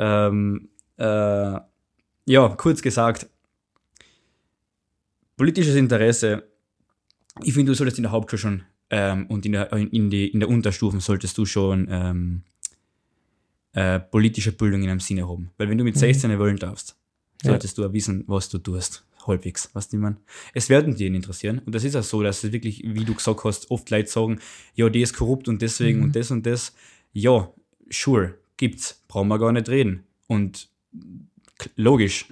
[0.00, 1.04] ähm, äh,
[2.26, 3.28] ja, kurz gesagt,
[5.36, 6.44] politisches Interesse,
[7.42, 10.40] ich finde, du solltest in der Hauptschule schon ähm, und in der, in, die, in
[10.40, 12.42] der Unterstufen solltest du schon ähm,
[13.72, 15.50] äh, politische Bildung in einem Sinne haben.
[15.56, 16.96] Weil wenn du mit 16 wählen darfst,
[17.42, 17.50] Ja.
[17.50, 19.04] solltest du auch wissen, was du tust.
[19.26, 20.16] Halbwegs, was die man.
[20.54, 21.60] Es werden die interessieren.
[21.64, 24.40] Und das ist auch so, dass es wirklich, wie du gesagt hast, oft Leute sagen,
[24.74, 26.04] ja, die ist korrupt und deswegen Mhm.
[26.06, 26.74] und das und das.
[27.12, 27.52] Ja,
[27.90, 29.02] sure, gibt's.
[29.08, 30.04] Brauchen wir gar nicht reden.
[30.28, 30.68] Und
[31.74, 32.26] logisch.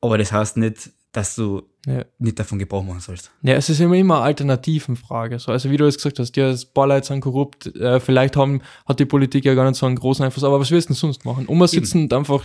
[0.00, 2.04] Aber das heißt nicht, dass du ja.
[2.18, 3.30] nicht davon Gebrauch machen sollst.
[3.42, 5.38] Ja, es ist immer immer eine Alternativenfrage.
[5.38, 8.36] So, also wie du jetzt gesagt hast, ja, das paar Leute sind korrupt, äh, vielleicht
[8.36, 10.92] haben, hat die Politik ja gar nicht so einen großen Einfluss, aber was willst du
[10.92, 11.46] denn sonst machen?
[11.48, 12.42] Immer sitzen und einfach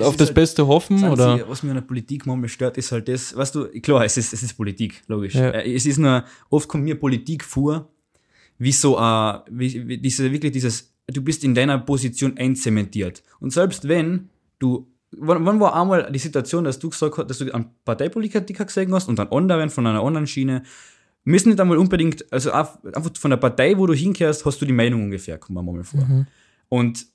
[0.00, 1.36] auf ist das halt- Beste hoffen oder?
[1.36, 4.16] Sie, was mir an der Politik manchmal stört, ist halt das, weißt du, klar, es
[4.16, 5.34] ist, es ist Politik, logisch.
[5.34, 5.50] Ja.
[5.50, 7.90] Äh, Es ist nur, oft kommt mir Politik vor,
[8.62, 13.22] wie so, äh, wie, wie diese, wirklich dieses, du bist in deiner Position einzementiert.
[13.40, 17.38] Und selbst wenn du, wann, wann war einmal die Situation, dass du gesagt hast, dass
[17.38, 20.62] du einen Parteipolitiker gesehen hast und einen anderen von einer anderen Schiene,
[21.24, 24.72] müssen nicht einmal unbedingt, also einfach von der Partei, wo du hinkehrst, hast du die
[24.72, 26.04] Meinung ungefähr, kommt mir mal vor.
[26.04, 26.26] Mhm.
[26.68, 27.06] Und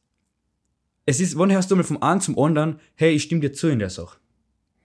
[1.05, 3.67] es ist, wann hörst du mal vom einen zum anderen, hey, ich stimme dir zu
[3.67, 4.17] in der Sache.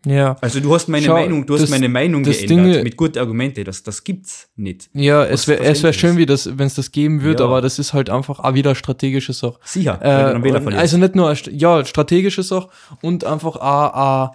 [0.04, 0.36] Ja.
[0.40, 3.64] Also du hast meine Schau, Meinung, du hast meine Meinung geändert Ding- mit guten Argumenten.
[3.64, 4.90] Das, das gibt's nicht.
[4.94, 7.48] Ja, es wäre es wär verständlich schön, wie das, wenn es das geben würde, Ja.
[7.48, 9.58] aber das ist halt einfach auch wieder strategische Sache.
[9.64, 12.68] Sicher, Äh, also nicht nur, ja, strategische Sache
[13.00, 14.32] und einfach auch, eine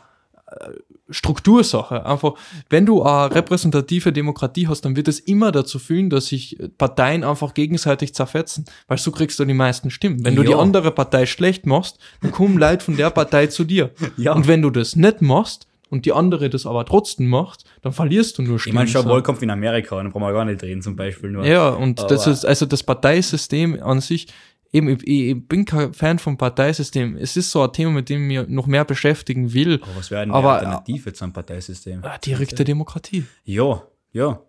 [1.10, 2.06] Struktursache.
[2.06, 2.34] Einfach,
[2.70, 7.24] wenn du eine repräsentative Demokratie hast, dann wird es immer dazu führen, dass sich Parteien
[7.24, 10.24] einfach gegenseitig zerfetzen, weil so kriegst du die meisten Stimmen.
[10.26, 10.60] Wenn du die Ja.
[10.60, 13.92] andere Partei schlecht machst, dann kommen Leute von der Partei zu dir.
[14.18, 14.34] Ja.
[14.34, 18.38] Und wenn du das nicht machst und die andere das aber trotzdem macht, dann verlierst
[18.38, 18.76] du nur Ich Stimmen.
[18.76, 19.10] meine, schon so.
[19.10, 21.46] Wahlkampf in Amerika, dann brauchen wir gar nicht reden, zum Beispiel nur.
[21.46, 24.28] Ja, und das Aber- ist, also das Parteisystem an sich,
[24.72, 27.16] eben, ich, ich bin kein Fan vom Parteisystem.
[27.18, 29.80] Es ist so ein Thema, mit dem ich mich noch mehr beschäftigen will.
[29.84, 32.04] Aber was wäre denn Aber- Alternative zu einem Parteisystem?
[32.04, 33.26] Eine direkte Demokratie.
[33.44, 34.42] Ja, ja.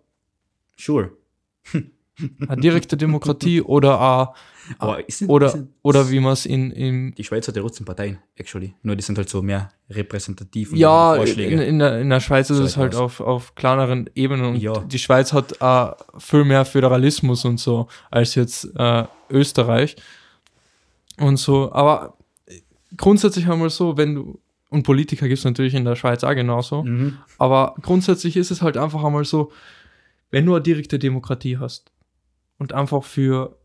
[0.77, 1.11] Sure.
[2.47, 4.33] Eine direkte Demokratie oder a,
[5.07, 7.85] ist denn, oder, denn, oder wie man es in, in die Schweiz hat ja trotzdem
[7.85, 8.73] Parteien, actually.
[8.83, 11.63] Nur die sind halt so mehr repräsentativ und ja, in, Vorschläge.
[11.63, 14.73] in, der, in der Schweiz ist So es halt auf, auf kleineren Ebenen und Ja.
[14.79, 19.95] die Schweiz hat äh, viel mehr Föderalismus und so als jetzt äh, Österreich
[21.19, 21.71] und so.
[21.71, 22.15] Aber
[22.95, 24.39] grundsätzlich einmal so, wenn du,
[24.69, 27.17] und Politiker gibt es natürlich in der Schweiz auch genauso, Mhm.
[27.39, 29.51] aber grundsätzlich ist es halt einfach einmal so,
[30.31, 31.91] wenn du eine direkte Demokratie hast
[32.59, 33.57] und einfach für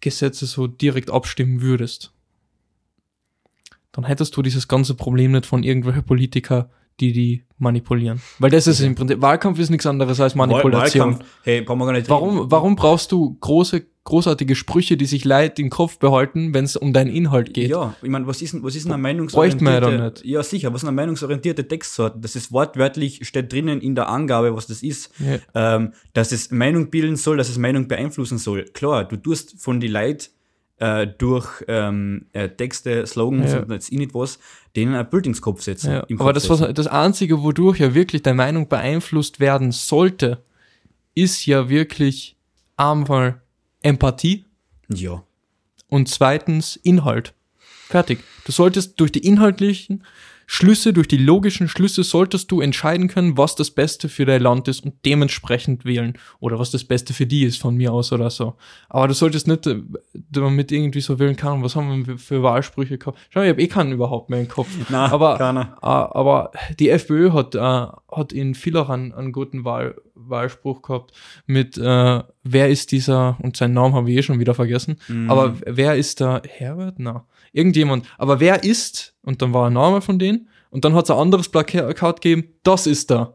[0.00, 2.12] Gesetze so direkt abstimmen würdest,
[3.90, 6.70] dann hättest du dieses ganze Problem nicht von irgendwelchen Politiker,
[7.00, 8.20] die die manipulieren.
[8.38, 11.12] Weil das ist im Prinzip, Wahlkampf ist nichts anderes als Manipulation.
[11.12, 12.50] Wahlkampf, hey, brauchen wir gar nicht Warum, reden.
[12.50, 16.92] warum brauchst du große, großartige Sprüche, die sich Leid im Kopf behalten, wenn es um
[16.92, 17.70] deinen Inhalt geht?
[17.70, 20.20] Ja, ich meine, was ist denn, was ist eine Bräuchte man meinungsorientierte...
[20.22, 20.24] nicht.
[20.24, 22.18] Ja, sicher, was ist eine meinungsorientierte Textsorte?
[22.20, 25.10] Das ist wortwörtlich, steht drinnen in der Angabe, was das ist.
[25.18, 25.76] Ja.
[25.76, 28.64] Ähm, dass es Meinung bilden soll, dass es Meinung beeinflussen soll.
[28.72, 30.30] Klar, du tust von die Leid
[30.78, 33.60] äh, durch ähm, äh, Texte, Slogans Ja.
[33.60, 34.38] und jetzt nicht was,
[34.76, 35.92] denen ein Bild ins Kopf setzen.
[35.92, 40.42] Ja, aber das, was, das Einzige, wodurch ja wirklich deine Meinung beeinflusst werden sollte,
[41.14, 42.36] ist ja wirklich
[42.76, 43.40] einmal
[43.82, 44.44] Empathie
[44.88, 45.22] Ja.
[45.88, 47.34] und zweitens Inhalt.
[47.88, 48.18] Fertig.
[48.44, 50.02] Du solltest durch die inhaltlichen
[50.46, 54.68] Schlüsse, durch die logischen Schlüsse solltest du entscheiden können, was das Beste für dein Land
[54.68, 56.14] ist und dementsprechend wählen.
[56.40, 58.54] Oder was das Beste für die ist, von mir aus oder so.
[58.88, 59.80] Aber du solltest nicht äh,
[60.30, 63.18] damit irgendwie so wählen kann, was haben wir für Wahlsprüche gehabt.
[63.30, 64.68] Schau, ich habe eh keinen überhaupt mehr im Kopf.
[64.90, 65.76] Na, aber, keiner.
[65.82, 71.12] äh, aber die FPÖ hat, äh, hat in Villach einen guten Wahl, Wahlspruch gehabt
[71.46, 75.30] mit, äh, wer ist dieser, und seinen Namen habe ich eh schon wieder vergessen, Mhm.
[75.30, 76.94] aber wer ist da, Herbert?
[76.98, 78.04] Na, irgendjemand.
[78.18, 81.16] Aber wer ist, und dann war ein Name von denen, und dann hat es ein
[81.16, 83.34] anderes Plakat gegeben, das ist da.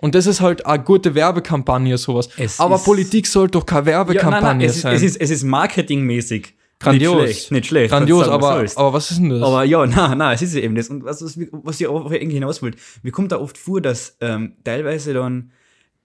[0.00, 2.28] Und das ist halt eine gute Werbekampagne, sowas.
[2.36, 4.96] Es aber ist- Politik soll doch keine Ja, Werbekampagne nein, nein, es, ist, sein.
[4.96, 6.54] es, ist, es ist marketingmäßig.
[6.80, 7.14] Grandios.
[7.14, 7.90] Nicht schlecht, nicht schlecht.
[7.90, 9.42] Grandios, sagen, was aber, aber was ist denn das?
[9.42, 10.88] Aber ja, na, na, es ist ja eben das.
[10.88, 14.16] Und was, was, was ich auch irgendwie hinaus wollte, mir kommt da oft vor, dass
[14.20, 15.52] ähm, teilweise dann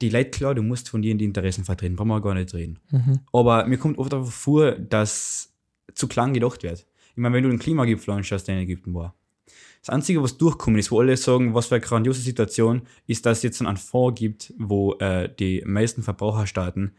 [0.01, 2.53] die Leute, klar, du musst von dir in die Interessen vertreten, brauchen wir gar nicht
[2.53, 2.77] reden.
[2.91, 3.21] Mhm.
[3.33, 5.51] Aber mir kommt oft einfach vor, dass
[5.95, 6.85] zu klein gedacht wird.
[7.17, 9.15] Ich meine, wenn du den Klimagipfel anschaust, der in Ägypten war.
[9.81, 13.39] Das Einzige, was durchkommen ist, wo alle sagen, was für eine grandiose Situation, ist, dass
[13.39, 16.91] es jetzt einen Fonds gibt, wo äh, die meisten Verbraucherstaaten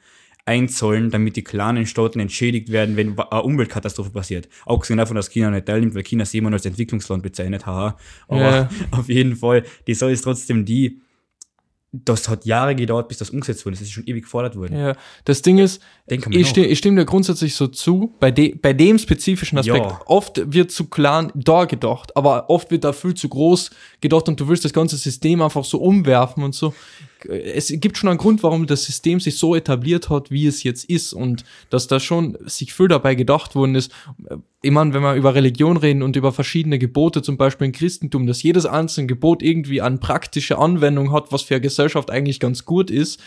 [0.44, 4.48] einzahlen, damit die kleinen Staaten entschädigt werden, wenn eine Umweltkatastrophe passiert.
[4.66, 7.96] Abgesehen davon, dass China nicht teilnimmt, weil China sich immer als Entwicklungsland bezeichnet, haha.
[8.26, 8.70] Aber Ja.
[8.90, 11.00] auf jeden Fall, die Sache ist trotzdem die,
[11.90, 13.76] das hat Jahre gedauert, bis das umgesetzt wurde.
[13.76, 14.76] Das ist schon ewig gefordert worden.
[14.76, 18.74] ja, das Ding ist, ich, stimme, ich stimme dir grundsätzlich so zu, bei, de, bei
[18.74, 19.86] dem spezifischen Aspekt.
[19.86, 20.00] Ja.
[20.06, 23.70] Oft wird zu klein da gedacht, aber oft wird da viel zu groß
[24.00, 26.74] gedacht und du willst das ganze System einfach so umwerfen und so.
[27.26, 30.84] Es gibt schon einen Grund, warum das System sich so etabliert hat, wie es jetzt
[30.84, 33.92] ist und dass da schon sich viel dabei gedacht worden ist.
[34.60, 38.26] Ich meine, wenn wir über Religion reden und über verschiedene Gebote, zum Beispiel im Christentum,
[38.26, 42.64] dass jedes einzelne Gebot irgendwie eine praktische Anwendung hat, was für eine Gesellschaft eigentlich ganz
[42.64, 43.20] gut ist,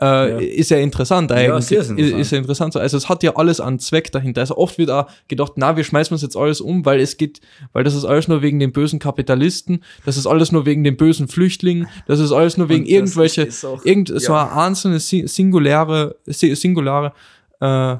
[0.00, 1.64] äh, ist ja interessant eigentlich.
[1.68, 2.20] sehr interessant.
[2.20, 2.72] Ist ja interessant.
[2.74, 2.80] so.
[2.80, 4.42] Also es hat ja alles einen Zweck dahinter.
[4.42, 7.40] Also oft wird auch gedacht, na, wir schmeißen uns jetzt alles um, weil es geht,
[7.72, 10.96] weil das ist alles nur wegen den bösen Kapitalisten, das ist alles nur wegen den
[10.98, 12.92] bösen Flüchtlingen, das ist alles nur wegen das
[13.42, 14.20] irgendwelche, auch- irgend, ja.
[14.20, 17.12] so eine einzelne si- singuläre, si- singulare
[17.60, 17.96] äh,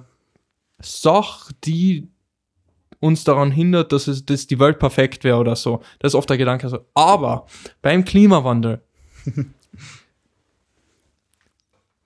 [0.83, 2.09] Sache, die
[3.01, 5.83] uns daran hindert, dass es, dass die Welt perfekt wäre oder so.
[5.99, 6.79] Das ist oft der Gedanke so.
[6.95, 7.47] Aber
[7.83, 8.83] beim Klimawandel,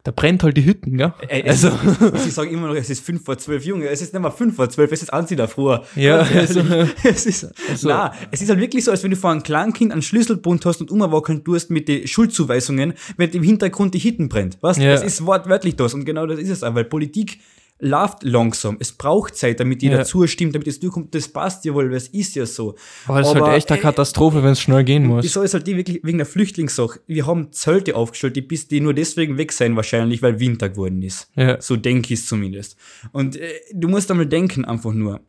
[0.09, 1.13] da brennt halt die Hütten, gell?
[1.29, 1.79] Es also,
[2.27, 4.57] ich sage immer noch, es ist 5 vor 12, Junge, es ist nicht mal 5
[4.57, 5.85] vor 12, es ist anzi davor.
[5.97, 6.61] Ja, also-
[7.05, 9.75] es ist, also- na, es ist halt wirklich so, als wenn du vor einem kleinen
[9.75, 14.31] Kind einen Schlüsselbund hast und umwackeln tust mit den Schuldzuweisungen, wenn im Hintergrund die Hitten
[14.31, 14.57] brennt.
[14.63, 14.79] Was?
[14.79, 14.93] Ja.
[14.93, 17.41] Das ist wortwörtlich das und genau das ist es auch, weil Politik
[17.81, 18.77] läuft langsam.
[18.81, 20.05] Es braucht Zeit, damit jeder Ja.
[20.05, 21.15] zustimmt, damit es durchkommt.
[21.15, 22.75] Das passt ja wohl, weil es ist ja so.
[23.07, 25.31] aber es ist halt echt eine ey, Katastrophe, wenn es schnell gehen muss.
[25.33, 27.01] Sache ist halt die wirklich wegen der Flüchtlingssache.
[27.07, 31.03] Wir haben Zelte aufgestellt, die bis die nur deswegen weg sein wahrscheinlich, weil Winter geworden
[31.03, 31.31] ist.
[31.37, 31.61] Ja.
[31.61, 32.77] So denke ich zumindest.
[33.13, 35.21] Und äh, du musst einmal denken einfach nur,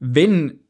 [0.00, 0.61] wenn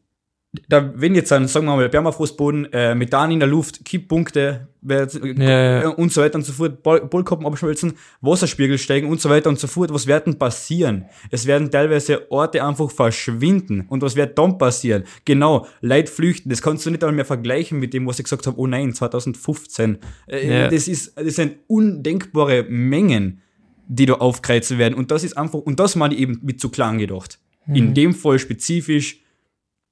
[0.68, 5.80] da, wenn jetzt dann, sagen wir mal, Permafrostboden, äh, Methan in der Luft, Kipppunkte Ja,
[5.80, 5.88] ja.
[5.88, 9.66] und so weiter und so fort, Bollkappen abschmelzen, Wasserspiegel steigen und so weiter und so
[9.66, 11.06] fort, was wird denn passieren?
[11.30, 13.86] Es werden teilweise Orte einfach verschwinden.
[13.88, 15.04] Und was wird dann passieren?
[15.24, 16.50] Genau, Leid flüchten.
[16.50, 18.92] Das kannst du nicht einmal mehr vergleichen mit dem, was ich gesagt habe, oh nein,
[18.92, 19.98] 2015.
[20.26, 20.68] Äh, Ja.
[20.68, 23.40] Das ist, das sind undenkbare Mengen,
[23.88, 24.94] die da aufkreuzen werden.
[24.94, 27.38] Und das ist einfach, und das meine ich eben mit zu klein gedacht.
[27.66, 27.74] Mhm.
[27.74, 29.21] In dem Fall spezifisch,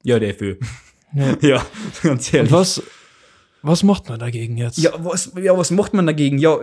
[0.03, 0.57] ja, der FÖ.
[1.15, 1.37] Ja.
[1.43, 1.67] Ja,
[2.03, 2.53] ganz Und ehrlich.
[2.53, 2.83] was,
[3.63, 4.79] was macht man dagegen jetzt?
[4.79, 6.39] Ja was, ja, was macht man dagegen?
[6.39, 6.59] Ja,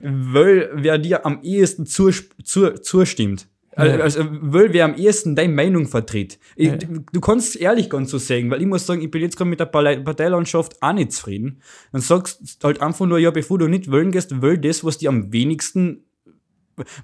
[0.00, 2.12] weil wer dir am ehesten zur,
[2.42, 3.46] zur, zustimmt.
[3.76, 3.82] Ja.
[3.84, 6.38] Also, weil wer am ehesten deine Meinung vertritt.
[6.56, 6.76] Ich, Ja.
[7.12, 9.60] Du kannst ehrlich ganz so sagen, weil ich muss sagen, ich bin jetzt gerade mit
[9.60, 11.60] der Partei- Parteilandschaft auch nicht zufrieden.
[11.92, 15.10] Dann sagst halt einfach nur, ja, bevor du nicht wählen gehst, wähl das, was dir
[15.10, 16.04] am wenigsten,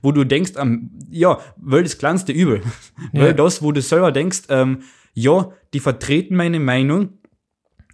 [0.01, 2.63] wo du denkst, am, ja, wähl das kleinste Übel.
[3.13, 3.21] Ja.
[3.27, 4.79] Wähl das, wo du selber denkst, ähm,
[5.15, 7.19] ja, die vertreten meine Meinung,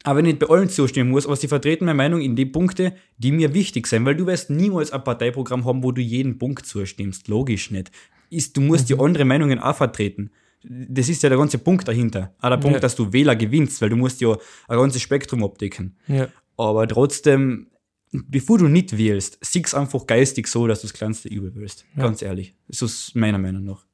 [0.04, 3.32] aber nicht bei allen zustimmen muss, aber sie vertreten meine Meinung in die Punkte, die
[3.32, 7.28] mir wichtig sind, weil du wirst niemals ein Parteiprogramm haben, wo du jeden Punkt zustimmst.
[7.28, 7.90] Logisch nicht.
[8.30, 10.30] Ist, du musst die andere Meinungen auch vertreten.
[10.62, 12.34] Das ist ja der ganze Punkt dahinter.
[12.40, 12.80] Auch der Punkt, Ja.
[12.80, 14.36] dass du Wähler gewinnst, weil du musst ja
[14.68, 15.96] ein ganzes Spektrum abdecken.
[16.08, 16.28] Ja.
[16.56, 17.68] Aber trotzdem,
[18.12, 21.86] bevor du nicht wählst, sieh's einfach geistig so, dass du das kleinste Übel willst.
[21.96, 22.54] Ganz ehrlich.
[22.68, 23.84] So ist meiner Meinung nach.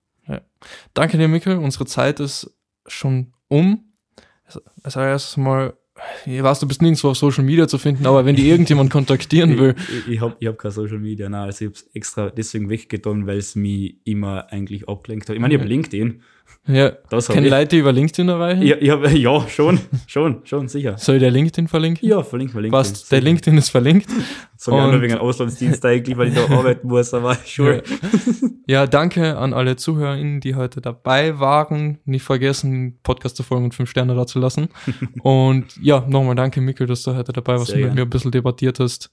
[0.95, 1.59] Danke dir, Mikkel.
[1.59, 2.51] Unsere Zeit ist
[2.87, 3.93] schon um.
[4.83, 5.75] Also erstes mal,
[6.27, 9.59] ich weiß, du bist nirgendwo auf Social Media zu finden, aber wenn die irgendjemand kontaktieren
[9.59, 12.31] will, Ich, ich, ich habe ich hab kein Social Media, nein, also ich hab's extra
[12.31, 15.37] deswegen weggetan, weil es mich immer eigentlich abgelenkt hat.
[15.37, 16.23] Ich meine, ich habe LinkedIn,
[16.67, 17.51] ja, das können ich.
[17.51, 18.63] Leute die über LinkedIn erreichen?
[18.63, 20.97] Ja, hab, ja, schon, schon, schon, sicher.
[20.97, 22.09] Soll ich der LinkedIn verlinken?
[22.09, 22.83] Ja, verlinkt mal LinkedIn.
[22.83, 24.09] Passt, der LinkedIn ist verlinkt.
[24.59, 27.83] Ich auch nur wegen einem Auslandsdienst eigentlich, weil ich da arbeiten muss, aber sure.
[28.67, 31.99] Ja, danke an alle ZuhörerInnen, die heute dabei waren.
[32.07, 34.69] Nicht vergessen, Podcast zu folgen und fünf Sterne da zu lassen.
[35.23, 38.31] und ja, nochmal danke, Mikkel, dass du heute dabei warst und mit mir ein bisschen
[38.31, 39.11] debattiert hast.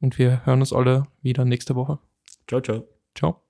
[0.00, 1.98] Und wir hören uns alle wieder nächste Woche.
[2.46, 2.84] Ciao, ciao.
[3.14, 3.47] Ciao.